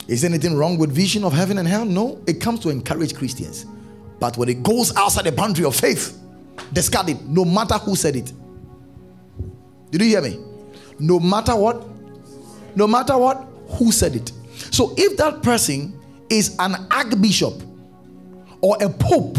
[0.07, 1.85] Is anything wrong with vision of heaven and hell?
[1.85, 3.65] No, it comes to encourage Christians.
[4.19, 6.19] But when it goes outside the boundary of faith,
[6.73, 8.33] discard it, no matter who said it.
[9.91, 10.39] Did you hear me?
[10.99, 11.87] No matter what,
[12.75, 14.31] no matter what, who said it.
[14.71, 17.61] So if that person is an archbishop
[18.61, 19.37] or a pope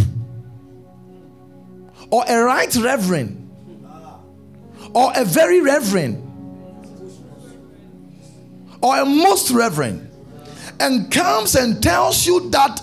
[2.10, 3.38] or a right reverend
[4.94, 6.18] or a very reverend
[8.82, 10.08] or a most reverend
[10.80, 12.82] and comes and tells you that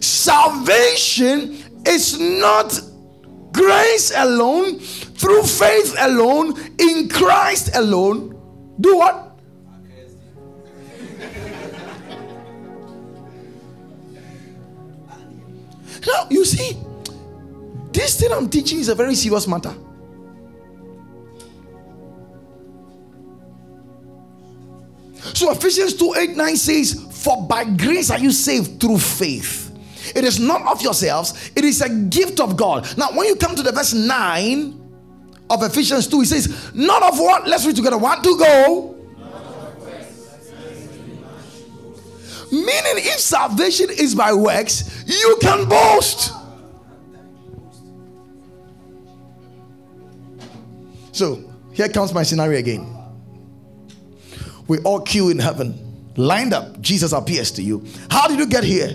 [0.00, 2.80] salvation is not
[3.52, 8.30] grace alone, through faith alone, in Christ alone,
[8.80, 9.29] do what?
[16.06, 16.76] Now, you see,
[17.92, 19.74] this thing I'm teaching is a very serious matter.
[25.34, 29.68] So Ephesians 2 8 9 says, For by grace are you saved through faith.
[30.14, 32.86] It is not of yourselves, it is a gift of God.
[32.96, 34.80] Now, when you come to the verse 9
[35.50, 37.46] of Ephesians 2, he says, Not of what?
[37.46, 37.98] Let's read together.
[37.98, 38.89] One to go.
[42.52, 46.32] Meaning, if salvation is by works, you can boast.
[51.12, 52.86] So, here comes my scenario again.
[54.66, 56.80] We all queue in heaven, lined up.
[56.80, 57.84] Jesus appears to you.
[58.10, 58.94] How did you get here?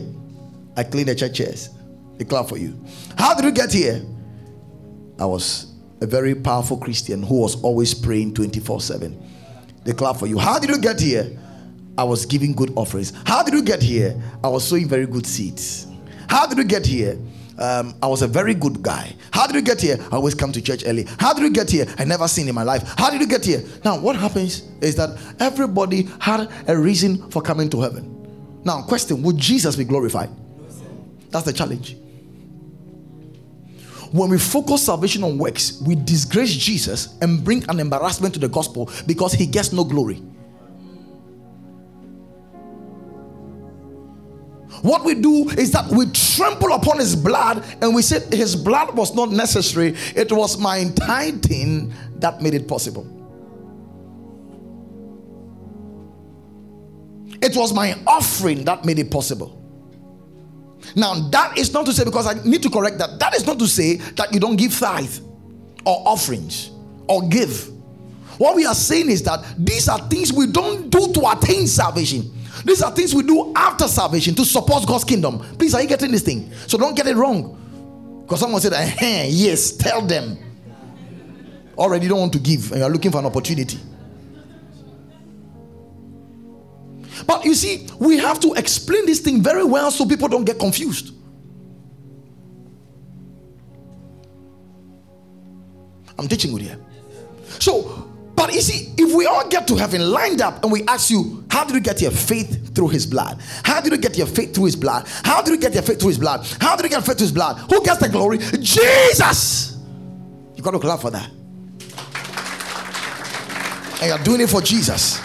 [0.78, 1.70] I cleaned the church chairs.
[2.18, 2.80] They clap for you.
[3.18, 4.02] How did you get here?
[5.20, 9.24] I was a very powerful Christian who was always praying 24 7.
[9.84, 10.38] They clap for you.
[10.38, 11.38] How did you get here?
[11.98, 13.14] I was giving good offerings.
[13.26, 14.22] How did you get here?
[14.44, 15.88] I was sowing very good seeds.
[16.28, 17.18] How did you get here?
[17.58, 19.16] Um, I was a very good guy.
[19.32, 19.98] How did you get here?
[20.12, 21.06] I always come to church early.
[21.20, 21.86] How did you get here?
[21.98, 22.84] I never seen in my life.
[22.98, 23.64] How did you get here?
[23.86, 28.12] Now, what happens is that everybody had a reason for coming to heaven.
[28.66, 30.30] Now, question Would Jesus be glorified?
[31.30, 31.96] That's the challenge.
[34.12, 38.48] When we focus salvation on works, we disgrace Jesus and bring an embarrassment to the
[38.48, 40.22] gospel because he gets no glory.
[44.82, 48.96] What we do is that we trample upon his blood and we say his blood
[48.96, 53.12] was not necessary, it was my tithing that made it possible.
[57.42, 59.62] It was my offering that made it possible.
[60.96, 63.60] Now, that is not to say, because I need to correct that, that is not
[63.60, 65.18] to say that you don't give tithe
[65.86, 66.72] or offerings
[67.08, 67.70] or give.
[68.38, 72.32] What we are saying is that these are things we don't do to attain salvation.
[72.64, 75.40] These are things we do after salvation to support God's kingdom.
[75.58, 76.52] Please, are you getting this thing?
[76.68, 78.22] So don't get it wrong.
[78.24, 80.38] Because someone said, eh, yes, tell them.
[81.78, 83.78] Already don't want to give and you're looking for an opportunity.
[87.28, 90.60] But you see, we have to explain this thing very well so people don't get
[90.60, 91.14] confused.
[96.18, 96.84] I'm teaching with you.
[97.60, 101.10] So, but you see, if we all get to heaven lined up and we ask
[101.10, 103.40] you, how did you get your faith through his blood?
[103.64, 105.08] How did you get your faith through his blood?
[105.24, 106.46] How did you get your faith through his blood?
[106.60, 107.58] How did you get faith through his blood?
[107.72, 108.40] Who gets the glory?
[108.40, 109.78] Jesus!
[110.56, 111.30] You got to clap for that.
[114.02, 115.22] And you're doing it for Jesus.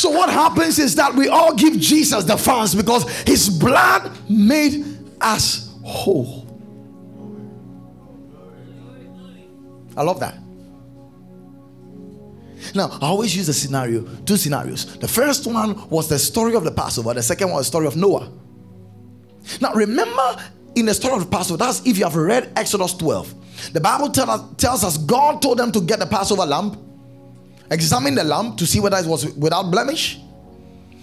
[0.00, 4.86] So what happens is that we all give Jesus the funds because his blood made
[5.20, 6.39] us whole.
[9.96, 10.38] I love that.
[12.74, 14.98] Now, I always use a scenario, two scenarios.
[14.98, 17.86] The first one was the story of the Passover, the second one was the story
[17.86, 18.30] of Noah.
[19.60, 20.36] Now, remember
[20.74, 23.72] in the story of the Passover, that's if you have read Exodus 12.
[23.72, 26.86] The Bible tell us, tells us God told them to get the Passover lamb
[27.70, 30.18] examine the lamb to see whether it was without blemish.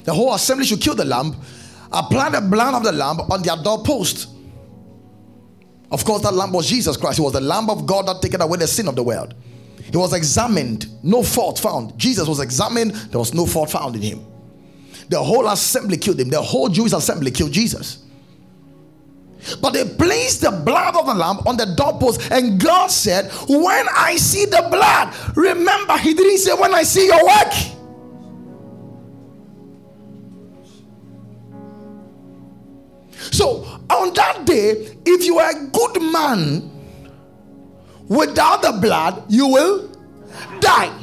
[0.04, 1.36] The whole assembly should kill the lamb,
[1.92, 4.30] apply the blood of the lamb on their doorpost.
[5.92, 7.18] Of course, that lamb was Jesus Christ.
[7.18, 9.34] He was the lamb of God that taken away the sin of the world.
[9.78, 11.98] He was examined, no fault found.
[11.98, 14.26] Jesus was examined, there was no fault found in him.
[15.10, 16.30] The whole assembly killed him.
[16.30, 18.04] The whole Jewish assembly killed Jesus.
[19.62, 23.86] But they placed the blood of the lamb on the doorpost, and God said, When
[23.96, 27.77] I see the blood, remember, He didn't say, When I see your work.
[33.32, 36.72] So, on that day, if you are a good man
[38.08, 39.90] without the blood, you will
[40.60, 40.94] die.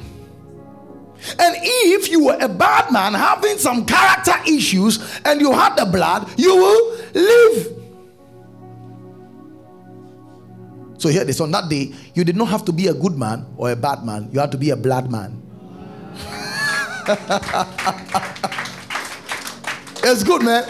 [1.39, 5.87] And if you were a bad man having some character issues and you had the
[5.87, 7.72] blood, you will live.
[10.99, 13.47] So here this on that day, you did not have to be a good man
[13.57, 15.41] or a bad man, you had to be a blood man.
[20.03, 20.64] it's good, man.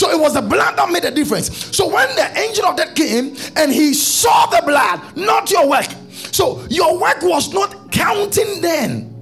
[0.00, 1.76] So it was the blood that made a difference.
[1.76, 5.88] So when the angel of death came and he saw the blood, not your work.
[6.32, 9.14] So your work was not counting then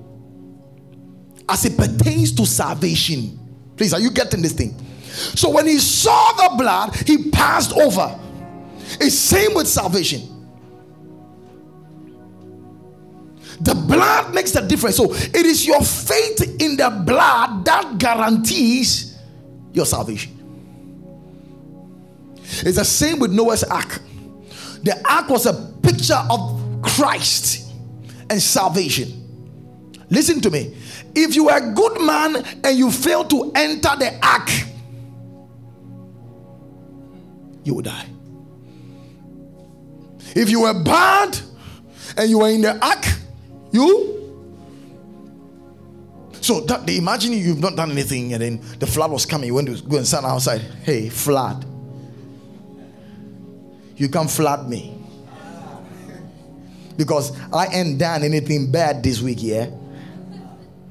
[1.49, 3.41] as it pertains to salvation.
[3.77, 4.73] Please, are you getting this thing?
[5.35, 8.17] So when he saw the blood, he passed over.
[9.01, 10.21] It's same with salvation.
[13.63, 14.95] The blood makes the difference.
[14.95, 19.19] So it is your faith in the blood that guarantees
[19.73, 20.38] your salvation.
[22.51, 24.01] It's the same with Noah's ark.
[24.83, 27.73] The ark was a picture of Christ
[28.31, 29.15] and salvation.
[30.11, 30.75] Listen to me.
[31.15, 34.51] If you are a good man and you fail to enter the ark,
[37.65, 38.07] you will die.
[40.35, 41.39] If you were bad
[42.17, 43.05] and you were in the ark,
[43.73, 44.15] you.
[46.41, 49.49] So that they imagine you've not done anything and then the flood was coming.
[49.49, 50.61] You went to go and stand outside.
[50.61, 51.67] Hey, flood.
[53.99, 54.95] You can't flood me.
[56.97, 59.71] Because I ain't done anything bad this week, yeah?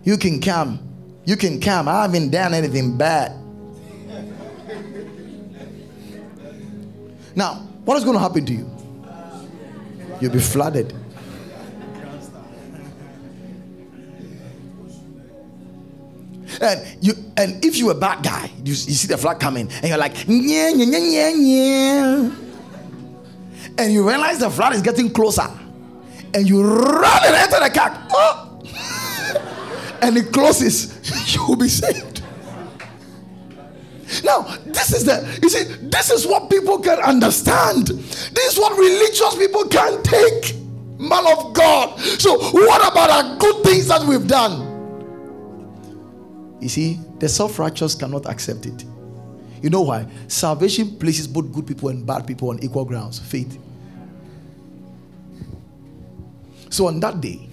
[0.04, 0.80] You can come.
[1.26, 1.88] You can come.
[1.88, 3.34] I haven't done anything bad.
[7.36, 8.70] Now, what is going to happen to you?
[10.20, 10.94] You'll be flooded.
[16.60, 19.86] And you and if you're a bad guy, you, you see the flood coming, and
[19.86, 22.32] you're like, yeah, yeah, yeah, yeah,
[23.78, 25.50] and you realize the flood is getting closer,
[26.34, 28.08] and you run and enter the car.
[28.12, 28.62] Oh!
[30.02, 32.24] and it closes, you will be saved.
[34.24, 37.88] Now, this is the you see, this is what people can understand.
[37.88, 40.56] This is what religious people can take.
[41.00, 42.00] Man of God.
[42.00, 44.76] So, what about our good things that we've done?
[46.60, 48.86] You see, the self righteous cannot accept it.
[49.62, 50.08] You know why?
[50.28, 53.60] Salvation places both good people and bad people on equal grounds faith.
[56.78, 57.50] So, on that day,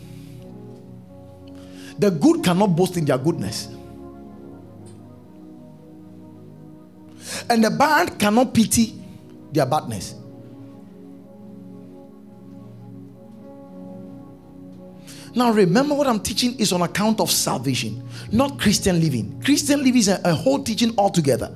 [1.98, 3.68] the good cannot boast in their goodness.
[7.48, 9.00] And the bad cannot pity
[9.50, 10.14] their badness.
[15.34, 19.40] Now, remember what I'm teaching is on account of salvation, not Christian living.
[19.42, 21.50] Christian living is a, a whole teaching altogether.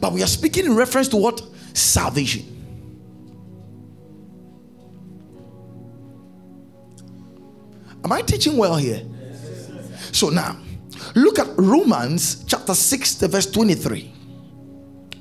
[0.00, 1.42] But we are speaking in reference to what?
[1.74, 2.61] Salvation.
[8.04, 9.02] Am I teaching well here?
[10.12, 10.56] So now,
[11.14, 14.12] look at Romans chapter 6, the verse 23.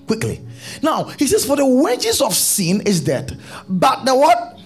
[0.08, 0.42] Quickly.
[0.82, 3.32] Now, he says, For the wages of sin is death,
[3.70, 4.60] but the what?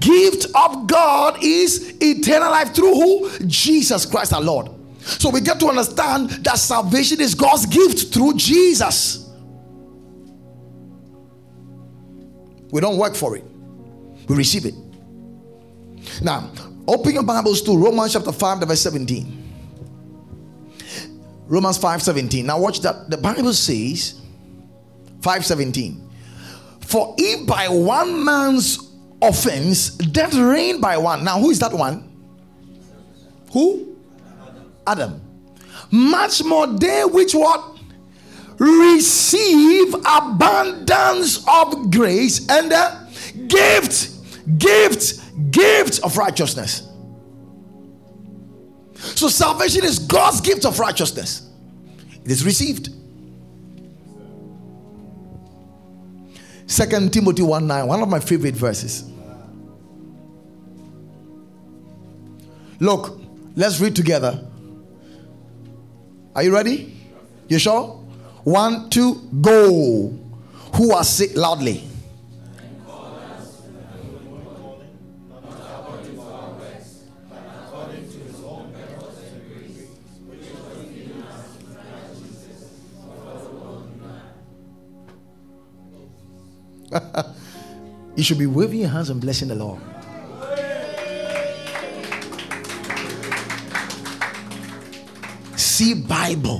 [0.00, 3.46] Gift of God is eternal life through who?
[3.46, 4.70] Jesus Christ our Lord.
[5.00, 9.30] So we get to understand that salvation is God's gift through Jesus.
[12.70, 13.44] We don't work for it,
[14.28, 14.74] we receive it.
[16.22, 16.50] Now,
[16.88, 19.44] Open your Bibles to Romans chapter 5, verse 17.
[21.46, 22.46] Romans 5 17.
[22.46, 23.10] Now watch that.
[23.10, 24.18] The Bible says
[25.20, 26.10] 517.
[26.80, 28.78] For if by one man's
[29.20, 31.24] offense death reigned by one.
[31.24, 32.10] Now who is that one?
[33.52, 33.94] Who?
[34.86, 35.20] Adam.
[35.90, 37.78] Much more they which what?
[38.56, 43.08] Receive abundance of grace and the
[43.46, 46.88] gift, gift, gift of righteousness.
[48.94, 51.48] So salvation is God's gift of righteousness.
[52.24, 52.90] It is received.
[56.66, 59.10] Second Timothy 1 9, one of my favorite verses.
[62.80, 63.20] Look,
[63.56, 64.44] let's read together.
[66.34, 66.96] Are you ready?
[67.48, 67.94] You sure?
[68.44, 70.16] One, two, go.
[70.76, 71.87] Who are sick loudly?
[88.16, 89.80] you should be waving your hands and blessing the Lord.
[95.56, 96.58] See Bible.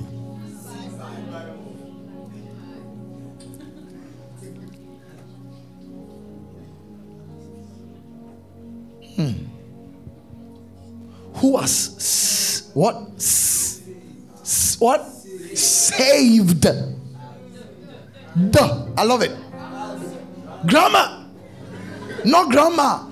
[9.17, 9.33] Hmm.
[11.35, 12.95] Who was what?
[14.79, 15.07] what?
[15.55, 16.67] Saved.
[18.97, 19.48] I love it.
[20.67, 21.27] Grammar.
[22.25, 23.05] Not grammar.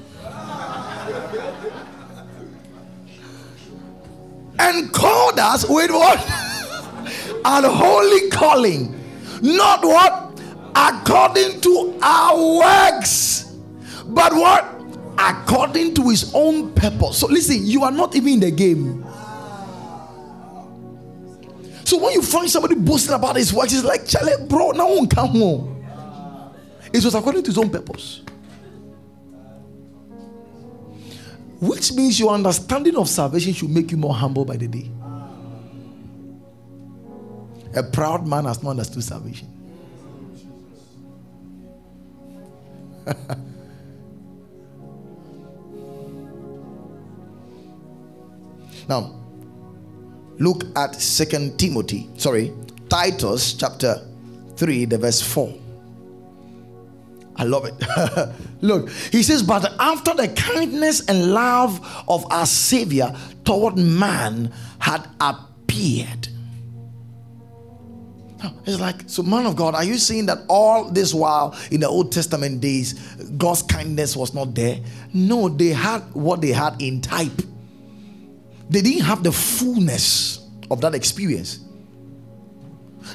[4.59, 6.19] And called us with what?
[7.45, 8.93] An holy calling.
[9.43, 10.41] Not what?
[10.75, 13.53] According to our works.
[14.07, 14.73] But what?
[15.19, 17.19] According to his own purpose.
[17.19, 19.05] So listen, you are not even in the game.
[21.85, 25.09] So when you find somebody boasting about his works, it's like, Charlie, bro, no one
[25.09, 25.76] come home.
[26.93, 28.23] It was according to his own purpose.
[31.61, 34.91] Which means your understanding of salvation should make you more humble by the day.
[37.75, 39.49] A proud man has not understood salvation.
[48.89, 49.15] now,
[50.39, 52.53] look at Second Timothy, sorry,
[52.89, 54.07] Titus chapter
[54.57, 55.66] 3, the verse 4.
[57.37, 57.75] I love it.
[58.63, 63.15] Look, he says, But after the kindness and love of our Savior
[63.45, 66.29] toward man had appeared.
[68.65, 71.89] It's like, so man of God, are you saying that all this while in the
[71.89, 72.95] Old Testament days,
[73.37, 74.81] God's kindness was not there?
[75.13, 77.43] No, they had what they had in type.
[78.69, 81.61] They didn't have the fullness of that experience.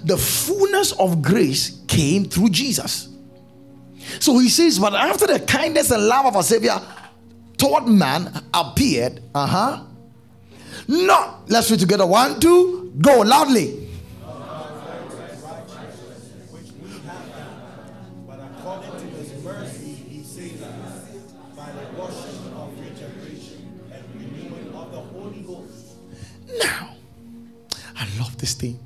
[0.06, 3.11] The fullness of grace came through Jesus.
[4.20, 6.80] So he says, But after the kindness and love of our Savior
[7.58, 9.84] toward man appeared, uh huh.
[10.88, 12.06] No, let's read together.
[12.06, 13.90] One, two, go loudly.
[26.60, 26.96] Now,
[27.96, 28.80] I love this thing.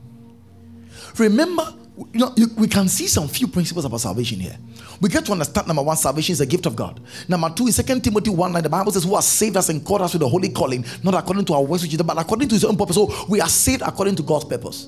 [1.17, 1.73] Remember,
[2.13, 4.57] you know, you, we can see some few principles about salvation here.
[5.01, 7.01] We get to understand number one, salvation is a gift of God.
[7.27, 8.63] Number two is Second Timothy 1 9.
[8.63, 11.13] The Bible says, Who has saved us and called us with a holy calling, not
[11.13, 12.95] according to our works, which is but according to his own purpose.
[12.95, 14.87] So we are saved according to God's purpose.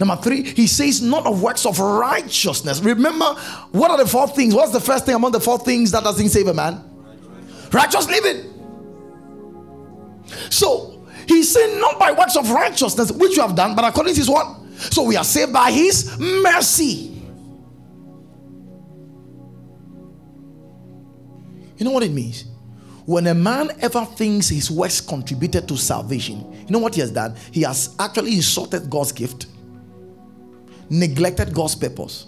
[0.00, 2.80] Number three, he says, not of works of righteousness.
[2.80, 3.34] Remember,
[3.70, 4.54] what are the four things?
[4.54, 6.82] What's the first thing among the four things that doesn't save a man?
[7.72, 8.52] Righteous living.
[10.50, 14.20] So he's saying, not by works of righteousness, which you have done, but according to
[14.20, 14.56] his what?
[14.76, 17.15] So we are saved by his mercy.
[21.76, 22.44] You know what it means?
[23.04, 27.12] When a man ever thinks his works contributed to salvation, you know what he has
[27.12, 27.36] done?
[27.52, 29.46] He has actually insulted God's gift,
[30.90, 32.26] neglected God's purpose,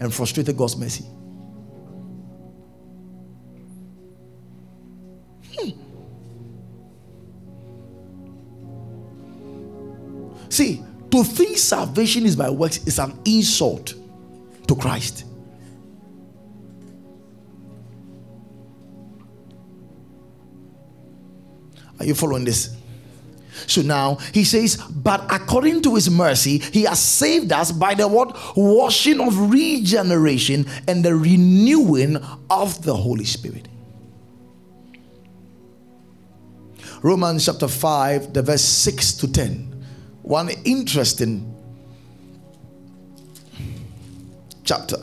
[0.00, 1.04] and frustrated God's mercy.
[5.58, 5.70] Hmm.
[10.48, 13.94] See, to think salvation is by works is an insult
[14.66, 15.24] to Christ.
[21.98, 22.76] Are you following this?
[23.66, 28.06] So now he says, but according to his mercy, he has saved us by the
[28.06, 28.36] what?
[28.56, 32.16] Washing of regeneration and the renewing
[32.50, 33.68] of the Holy Spirit.
[37.02, 39.84] Romans chapter 5, the verse 6 to 10.
[40.22, 41.54] One interesting
[44.64, 44.98] chapter.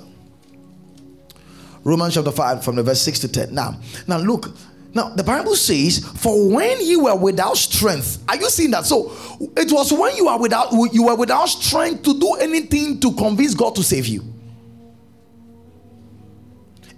[1.83, 3.53] Romans chapter 5 from the verse 6 to 10.
[3.53, 4.55] Now, now look,
[4.95, 8.85] now, the Bible says, For when you were without strength, are you seeing that?
[8.85, 9.11] So
[9.57, 13.53] it was when you are without you were without strength to do anything to convince
[13.53, 14.23] God to save you.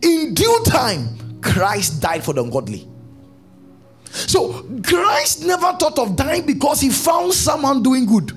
[0.03, 2.87] In due time, Christ died for the ungodly.
[4.11, 8.31] So Christ never thought of dying because he found someone doing good.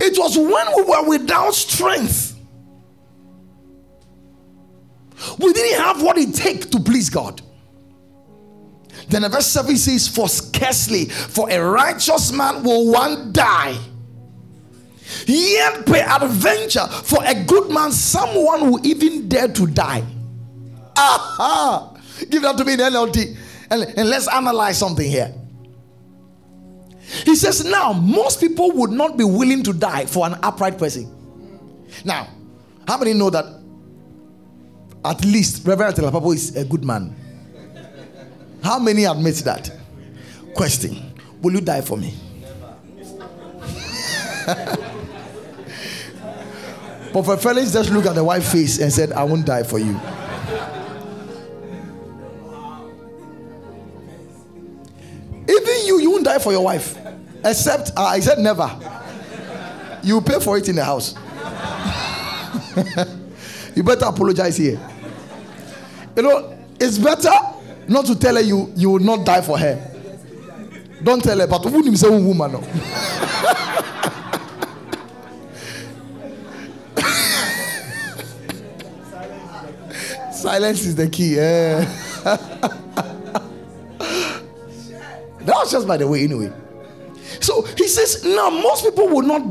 [0.00, 2.33] It was when we were without strength
[5.38, 7.40] we didn't have what it takes to please God.
[9.08, 13.78] Then the verse 7 says, For scarcely for a righteous man will one die.
[15.26, 20.04] Yet peradventure for a good man, someone will even dare to die.
[20.96, 21.96] Aha!
[22.30, 23.36] Give that to me in NLT.
[23.70, 25.34] And, and let's analyze something here.
[27.24, 31.10] He says, Now, most people would not be willing to die for an upright person.
[32.04, 32.28] Now,
[32.88, 33.63] how many know that
[35.04, 37.14] at least Reverend Telapapo is a good man.
[38.62, 39.70] How many admit that?
[40.54, 42.14] Question Will you die for me?
[47.12, 49.78] but for Felix just looked at the white face and said, I won't die for
[49.78, 50.00] you.
[55.46, 56.96] Even you, you won't die for your wife.
[57.44, 58.70] Except, uh, I said never.
[60.02, 61.14] You pay for it in the house.
[63.76, 64.80] you better apologize here.
[66.16, 67.30] You know, it's better
[67.88, 69.90] not to tell her you, you will not die for her.
[71.02, 72.52] Don't tell her, but who say woman?
[72.52, 72.62] No.
[80.32, 81.36] Silence is the key.
[81.36, 81.80] Yeah.
[82.24, 82.40] that
[85.46, 86.52] was just by the way, anyway.
[87.40, 89.42] So he says, now most people will not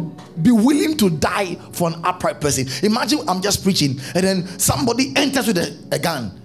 [0.41, 2.67] be willing to die for an upright person.
[2.83, 6.39] Imagine I'm just preaching and then somebody enters with a, a gun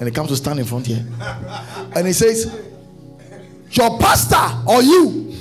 [0.00, 1.04] and he comes to stand in front here
[1.94, 2.46] and he says,
[3.70, 4.36] Your pastor
[4.66, 5.36] or you?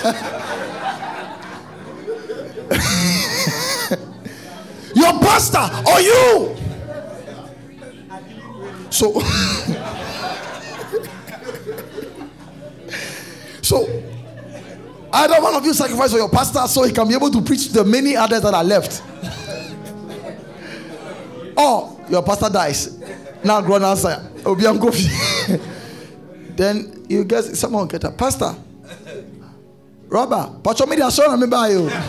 [4.94, 6.56] Your pastor or you?
[8.90, 9.20] So,
[13.62, 13.86] so
[15.12, 17.68] either one of you sacrifice for your pastor so he can be able to preach
[17.68, 19.02] to the many others that are left.
[21.56, 22.98] Or your pastor dies.
[23.44, 24.30] Now grown answer.
[26.56, 28.54] then you guess someone get a pastor.
[30.08, 31.90] Robber, pacho me the son me buy you.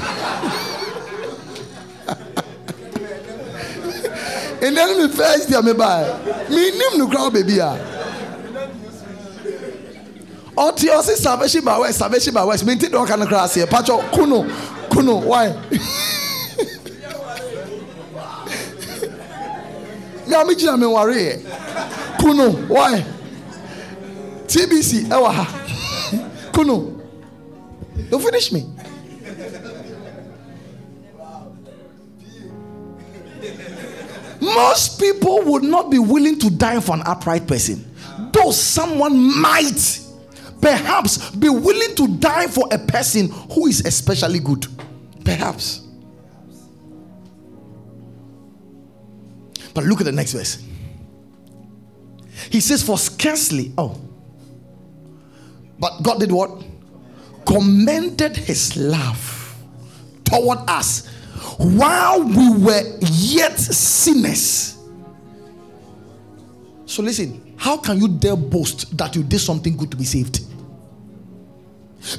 [4.63, 6.03] And then me first day me buy.
[6.49, 7.77] Me nim no crowd baby ah.
[10.55, 13.65] Ọtí ọsí salvation by west salvation by west mi n ti dọ̀ kan kra ase
[13.65, 14.45] pacho kuno
[14.91, 15.47] kuno why.
[15.71, 15.79] Mi
[20.33, 21.33] a mi gyina mi nware yɛ
[22.19, 23.03] kuno why.
[24.47, 25.45] TBC ɛwɔ ha
[26.53, 27.01] kuno
[28.11, 28.65] you finish me.
[34.41, 37.85] Most people would not be willing to die for an upright person.
[38.33, 39.99] Though someone might
[40.59, 44.65] perhaps be willing to die for a person who is especially good.
[45.23, 45.87] Perhaps.
[49.73, 50.63] But look at the next verse.
[52.49, 53.99] He says, For scarcely, oh,
[55.79, 56.63] but God did what?
[57.45, 59.55] Commended his love
[60.23, 61.07] toward us
[61.57, 64.77] while we were yet sinners.
[66.85, 70.41] So listen, how can you dare boast that you did something good to be saved?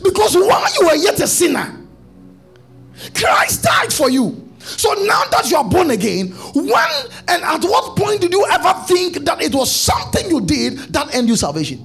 [0.03, 1.78] Because while you were yet a sinner,
[3.14, 4.41] Christ died for you.
[4.64, 6.88] So now that you are born again, when
[7.28, 11.14] and at what point did you ever think that it was something you did that
[11.14, 11.84] earned you salvation?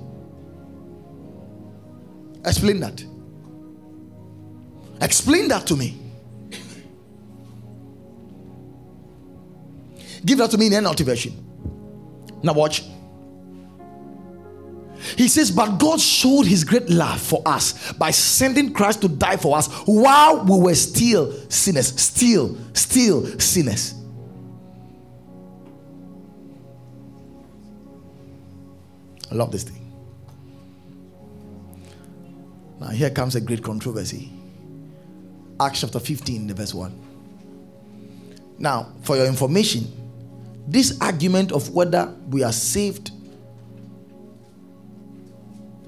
[2.45, 3.03] Explain that.
[5.01, 5.97] Explain that to me.
[10.25, 11.33] Give that to me in NLT version.
[12.43, 12.83] Now watch.
[15.15, 19.37] He says, But God showed his great love for us by sending Christ to die
[19.37, 21.99] for us while we were still sinners.
[21.99, 23.93] Still, still sinners.
[29.29, 29.83] I love this thing.
[32.79, 34.31] Now, here comes a great controversy.
[35.59, 37.07] Acts chapter 15, verse 1.
[38.59, 39.91] Now, for your information,
[40.67, 43.11] this argument of whether we are saved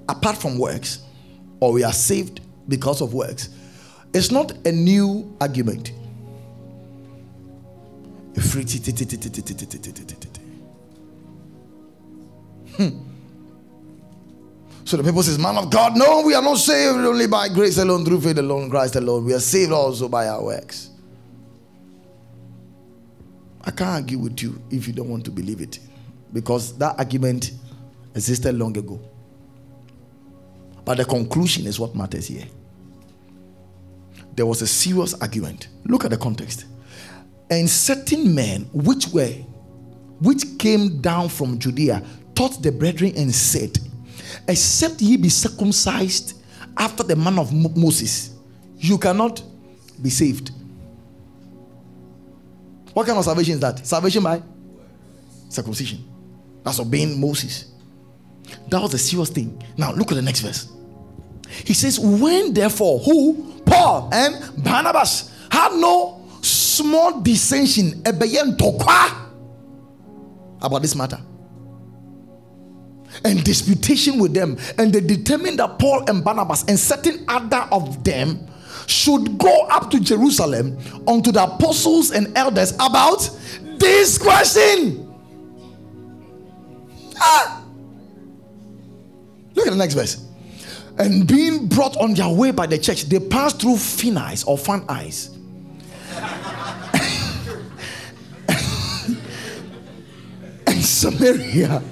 [0.09, 0.99] apart from works
[1.59, 3.49] or we are saved because of works
[4.13, 5.91] It's not a new argument.
[12.75, 12.89] Hmm.
[14.85, 17.77] So the people says, Man of God, no, we are not saved only by grace
[17.77, 19.25] alone, through faith alone, Christ alone.
[19.25, 20.89] We are saved also by our works.
[23.61, 25.79] I can't argue with you if you don't want to believe it.
[26.33, 27.51] Because that argument
[28.15, 28.99] existed long ago.
[30.85, 32.45] But the conclusion is what matters here.
[34.35, 35.67] There was a serious argument.
[35.85, 36.65] Look at the context.
[37.49, 39.33] And certain men which were
[40.19, 42.03] which came down from Judea
[42.35, 43.77] taught the brethren and said,
[44.47, 46.41] Except ye be circumcised
[46.77, 48.31] after the manner of Moses,
[48.77, 49.41] you cannot
[50.01, 50.51] be saved.
[52.93, 53.85] What kind of salvation is that?
[53.85, 54.41] Salvation by
[55.49, 56.03] circumcision.
[56.63, 57.71] That's obeying Moses.
[58.69, 59.61] That was a serious thing.
[59.77, 60.71] Now look at the next verse.
[61.65, 63.61] He says, When therefore, who?
[63.65, 68.01] Paul and Barnabas had no small dissension
[70.61, 71.19] about this matter
[73.25, 78.03] and disputation with them, and they determined that Paul and Barnabas and certain other of
[78.03, 78.47] them
[78.87, 80.77] should go up to Jerusalem
[81.07, 83.29] unto the apostles and elders about
[83.77, 85.05] this question.
[87.17, 87.58] Ah!
[89.59, 90.25] Look at the next verse.
[90.97, 94.85] And being brought on their way by the church, they passed through Phoenice or Fan
[94.87, 95.37] Eyes.
[100.65, 101.83] and Samaria,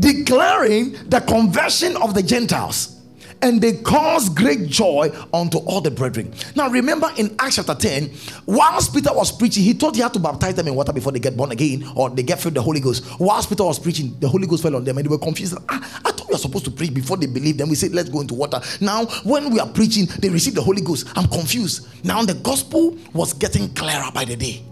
[0.00, 2.96] declaring the conversion of the Gentiles
[3.42, 6.32] and they caused great joy unto all the brethren.
[6.54, 8.10] Now, remember in Acts chapter 10,
[8.46, 11.18] whilst Peter was preaching, he thought he had to baptize them in water before they
[11.18, 13.04] get born again or they get filled the Holy Ghost.
[13.20, 15.56] Whilst Peter was preaching, the Holy Ghost fell on them and they were confused.
[15.68, 17.58] Ah, I thought we were supposed to preach before they believe.
[17.58, 18.60] Then we said, let's go into water.
[18.80, 21.06] Now, when we are preaching, they receive the Holy Ghost.
[21.16, 22.04] I'm confused.
[22.04, 24.64] Now, the gospel was getting clearer by the day.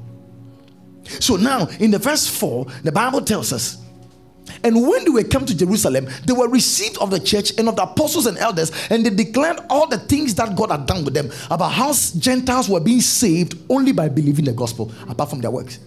[1.20, 3.78] So now, in the verse 4, the Bible tells us
[4.62, 7.76] and when they were come to Jerusalem, they were received of the church and of
[7.76, 11.14] the apostles and elders, and they declared all the things that God had done with
[11.14, 15.50] them about how Gentiles were being saved only by believing the gospel, apart from their
[15.50, 15.78] works.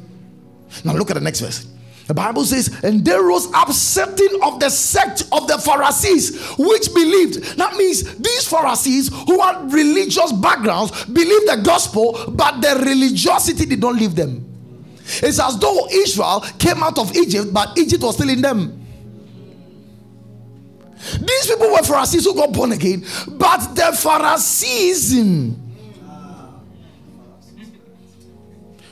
[0.84, 1.68] Now look at the next verse.
[2.08, 6.93] The Bible says, and there rose up certain of the sect of the Pharisees which
[6.93, 7.58] believed.
[7.58, 13.82] That means these Pharisees who had religious backgrounds believed the gospel, but their religiosity did
[13.82, 14.45] not leave them.
[15.22, 18.86] It's as though Israel came out of Egypt, but Egypt was still in them.
[21.20, 25.62] These people were Pharisees who got born again, but the Phariseeism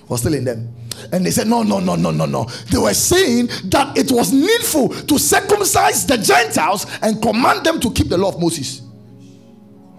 [0.07, 0.74] was still in them.
[1.11, 2.45] And they said, No, no, no, no, no, no.
[2.71, 7.91] They were saying that it was needful to circumcise the Gentiles and command them to
[7.91, 8.81] keep the law of Moses.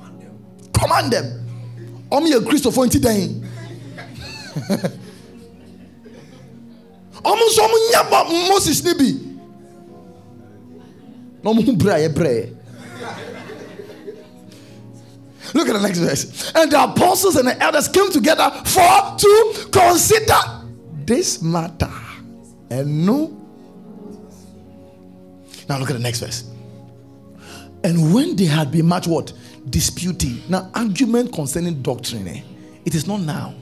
[0.00, 0.38] Command them.
[0.72, 1.42] Command them.
[2.10, 2.86] Omi a Christopher
[7.26, 9.10] ɔmo nso ɔmo nya moses ne bi
[11.42, 12.52] na ɔmo ho brɛ brɛ
[15.54, 16.52] Look at the next verse.
[16.56, 20.34] And the apostles and the elders came together for to consider
[21.06, 21.92] this matter.
[22.70, 23.28] And no.
[25.68, 26.50] Now look at the next verse.
[27.84, 29.32] And when they had been much what?
[29.70, 30.42] Disputing.
[30.48, 32.42] Now, argument concerning doctrine, eh?
[32.84, 33.54] it is not now.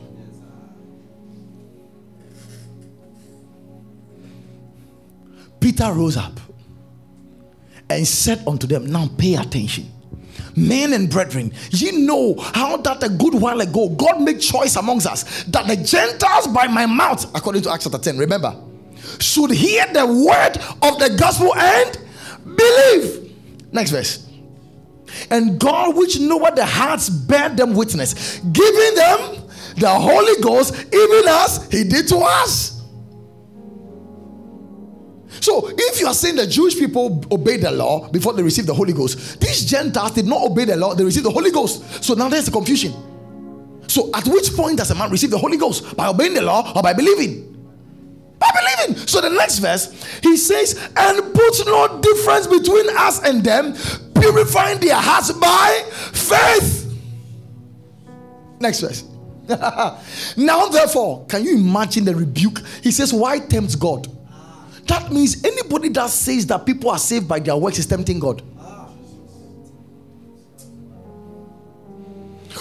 [5.61, 6.39] Peter rose up
[7.89, 9.91] and said unto them, Now pay attention.
[10.57, 15.07] Men and brethren, ye know how that a good while ago God made choice amongst
[15.07, 18.55] us that the Gentiles by my mouth, according to Acts chapter 10, remember,
[19.19, 21.99] should hear the word of the gospel and
[22.57, 23.33] believe.
[23.73, 24.29] Next verse.
[25.31, 29.43] And God, which knoweth the hearts, bear them witness, giving them
[29.77, 32.74] the Holy Ghost, even as He did to us.
[35.41, 38.75] So, if you are saying the Jewish people obeyed the law before they received the
[38.75, 42.03] Holy Ghost, these Gentiles did not obey the law, they received the Holy Ghost.
[42.03, 42.93] So now there's a confusion.
[43.89, 45.97] So, at which point does a man receive the Holy Ghost?
[45.97, 47.51] By obeying the law or by believing?
[48.39, 49.07] By believing.
[49.07, 53.75] So, the next verse, he says, and put no difference between us and them,
[54.15, 56.93] purifying their hearts by faith.
[58.61, 59.05] Next verse.
[60.37, 62.63] now, therefore, can you imagine the rebuke?
[62.83, 64.09] He says, Why tempt God?
[64.87, 68.43] That means anybody that says that people are saved by their works is tempting God.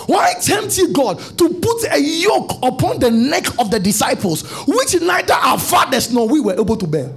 [0.05, 4.99] Why tempt you God to put a yoke upon the neck of the disciples, which
[5.01, 7.11] neither our fathers nor we were able to bear?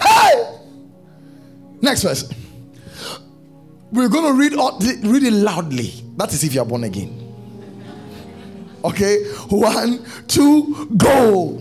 [0.00, 0.58] Hey!
[1.82, 2.30] Next verse.
[3.90, 4.52] We're going to read,
[5.04, 5.92] read it loudly.
[6.16, 7.24] That is if you are born again.
[8.84, 9.24] Okay?
[9.48, 11.58] One, two, go.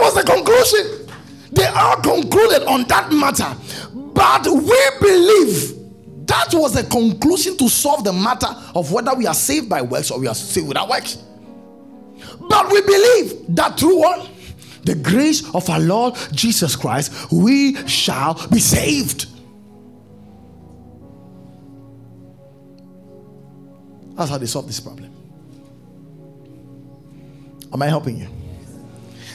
[0.00, 1.06] Was the conclusion.
[1.52, 3.56] They all concluded on that matter.
[3.92, 9.34] But we believe that was the conclusion to solve the matter of whether we are
[9.34, 11.16] saved by works or we are saved without works.
[12.48, 14.30] But we believe that through what?
[14.84, 19.26] The grace of our Lord Jesus Christ, we shall be saved.
[24.16, 25.10] That's how they solve this problem.
[27.72, 28.28] Am I helping you?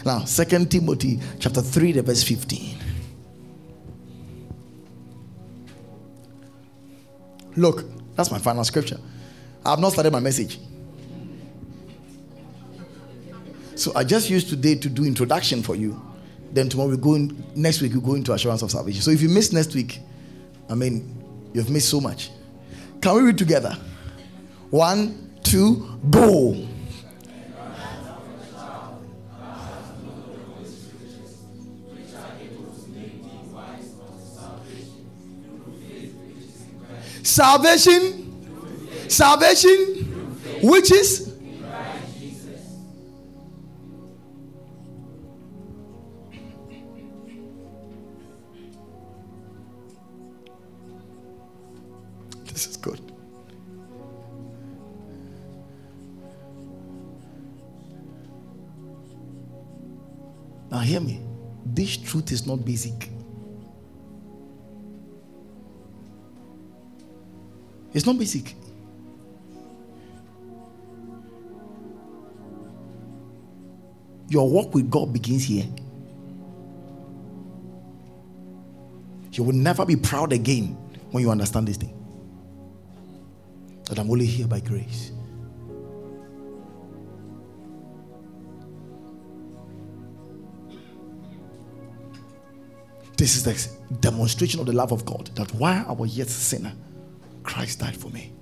[0.06, 2.78] Now, Second Timothy chapter 3, the verse 15.
[7.58, 7.86] Look,
[8.16, 9.00] that's my final scripture.
[9.66, 10.60] I have not started my message.
[13.76, 16.00] So I just used today to do introduction for you.
[16.52, 19.02] Then tomorrow we go in, next week we go into assurance of salvation.
[19.02, 20.00] So if you miss next week,
[20.70, 22.30] I mean, you've missed so much.
[23.02, 23.76] Can we read together?
[24.70, 26.68] One, two, go.
[37.26, 39.80] Salvation, salvation,
[40.62, 41.34] which is
[52.54, 53.02] This is good.
[60.70, 61.22] Now, hear me.
[61.66, 63.15] This truth is not basic.
[67.96, 68.54] It's not basic.
[74.28, 75.66] Your walk with God begins here.
[79.32, 80.78] You will never be proud again
[81.12, 81.94] when you understand this thing.
[83.86, 85.14] That I'm only here by grace.
[93.18, 96.32] This is the demonstration of the love of God that while I was yet a
[96.32, 96.74] sinner,
[97.46, 98.34] Christ died for me.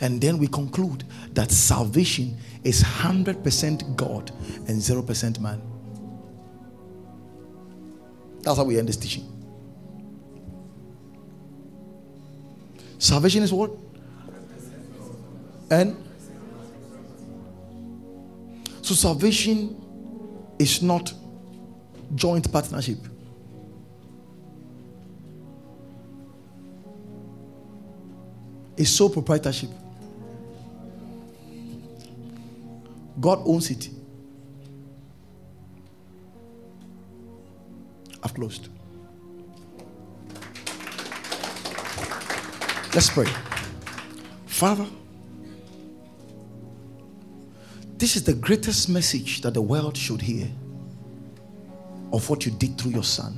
[0.00, 4.30] And then we conclude that salvation is 100% God
[4.66, 5.62] and 0% man.
[8.42, 9.26] That's how we end this teaching.
[12.98, 13.70] Salvation is what?
[15.70, 15.96] And
[18.82, 19.76] so salvation
[20.58, 21.12] is not
[22.14, 22.98] joint partnership.
[28.78, 29.70] It's sole proprietorship.
[33.20, 33.90] God owns it.
[38.22, 38.68] I've closed.
[42.94, 43.26] Let's pray.
[44.46, 44.86] Father,
[47.96, 50.48] this is the greatest message that the world should hear
[52.12, 53.32] of what you did through your son.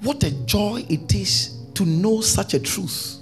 [0.00, 3.17] What a joy it is to know such a truth.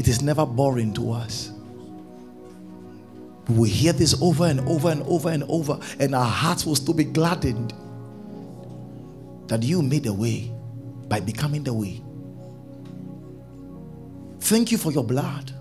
[0.00, 1.52] It is never boring to us.
[3.50, 6.94] We hear this over and over and over and over, and our hearts will still
[6.94, 7.74] be gladdened
[9.48, 10.50] that you made a way
[11.06, 12.00] by becoming the way.
[14.40, 15.52] Thank you for your blood.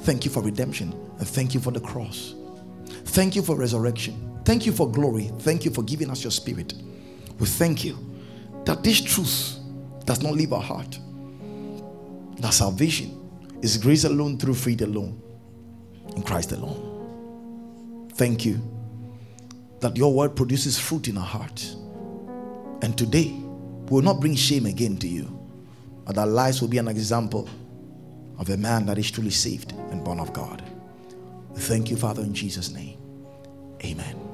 [0.00, 0.94] Thank you for redemption.
[1.18, 2.34] And thank you for the cross.
[3.04, 4.40] Thank you for resurrection.
[4.46, 5.30] Thank you for glory.
[5.40, 6.72] Thank you for giving us your spirit.
[7.38, 7.98] We thank you
[8.64, 9.58] that this truth
[10.06, 10.98] does not leave our heart.
[12.40, 13.16] That salvation
[13.62, 15.20] is grace alone through faith alone
[16.16, 18.08] in Christ alone.
[18.14, 18.60] Thank you
[19.80, 21.74] that your word produces fruit in our heart.
[22.82, 25.38] And today, we will not bring shame again to you,
[26.04, 27.48] but our lives will be an example
[28.38, 30.62] of a man that is truly saved and born of God.
[31.54, 32.98] Thank you, Father, in Jesus' name.
[33.84, 34.29] Amen.